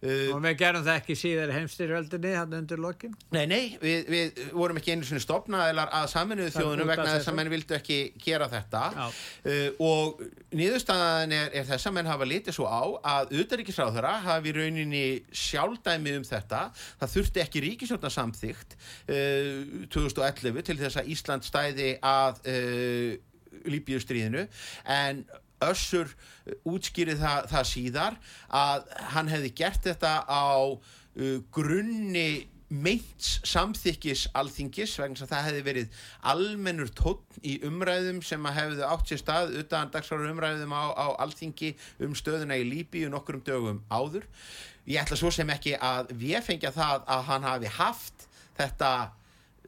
[0.00, 3.16] Uh, Og við gerum það ekki síðar heimstyrjöldinni, hann undir lokin.
[3.34, 7.38] Nei, nei, við, við vorum ekki einu svona stopnaðilar að saminuðu þjóðunum vegna þess að
[7.40, 8.84] menn vildu ekki gera þetta.
[8.96, 9.06] Já.
[9.52, 10.24] uh, og
[10.56, 12.82] niðurstaðan er, er þess að menn hafa litið svo á
[13.16, 15.04] að utaríkisráðara hafi rauninni
[15.36, 16.64] sjálfdæmi um þetta.
[17.02, 23.12] Það þurfti ekki ríkisjóna samþygt uh, 2011 til þess að Ísland stæði að uh,
[23.72, 24.46] Líbíustríðinu
[24.90, 25.24] en
[25.62, 26.10] Össur
[26.66, 28.16] útskýrið það, það síðar
[28.62, 35.46] að hann hefði gert þetta á uh, grunni meints samþykkis alþingis vegna þess að það
[35.48, 35.96] hefði verið
[36.32, 41.06] almennur tónn í umræðum sem að hefðu átt sér stað utan dagsfára umræðum á, á
[41.24, 44.24] alþingi um stöðuna í Líbíu nokkrum dögum áður.
[44.88, 48.26] Ég ætla svo sem ekki að við fengja það að hann hafi haft
[48.56, 48.92] þetta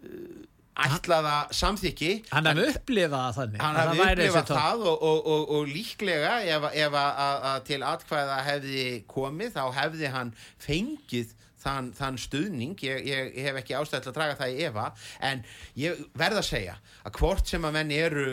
[0.01, 0.41] uh,
[0.75, 3.61] ætlaða samþykki Hann hefði upplifað þannig.
[3.63, 7.81] hann hafði upplifað það og, og, og, og líklega ef, ef að, að, að til
[7.91, 10.33] atkvæða hefði komið þá hefði hann
[10.65, 14.89] fengið þann, þann stuðning ég, ég, hef ekki ástæð til að draga það í efa
[15.31, 15.45] en
[15.81, 18.27] ég verð að segja að hvort sem að menn eru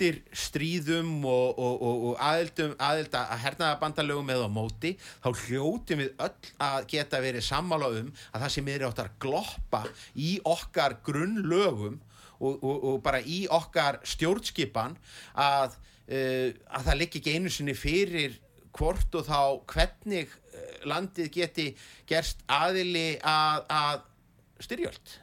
[0.00, 6.00] hlindir stríðum og, og, og, og aðildum, aðild að hernaðabandalögum eða á móti þá hljótum
[6.00, 9.82] við öll að geta verið sammála um að það sem er átt að gloppa
[10.16, 11.98] í okkar grunnlögum
[12.40, 14.96] og, og, og bara í okkar stjórnskipan
[15.36, 15.76] að,
[16.08, 18.40] uh, að það liggi ekki einu sinni fyrir
[18.72, 21.68] hvort og þá hvernig uh, landið geti
[22.08, 25.16] gerst aðili að, að styrjöld.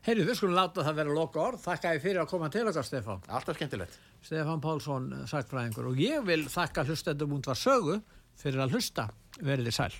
[0.00, 1.60] Heyrðu, við skulum láta það vera loka orð.
[1.60, 3.20] Þakka ég fyrir að koma til okkar, Stefán.
[3.28, 3.98] Alltaf skemmtilegt.
[4.20, 5.90] Stefán Pálsson, sagtfræðingur.
[5.92, 7.98] Og ég vil þakka hlustendum út var sögu
[8.40, 9.08] fyrir að hlusta.
[9.40, 9.92] Verðið sæl.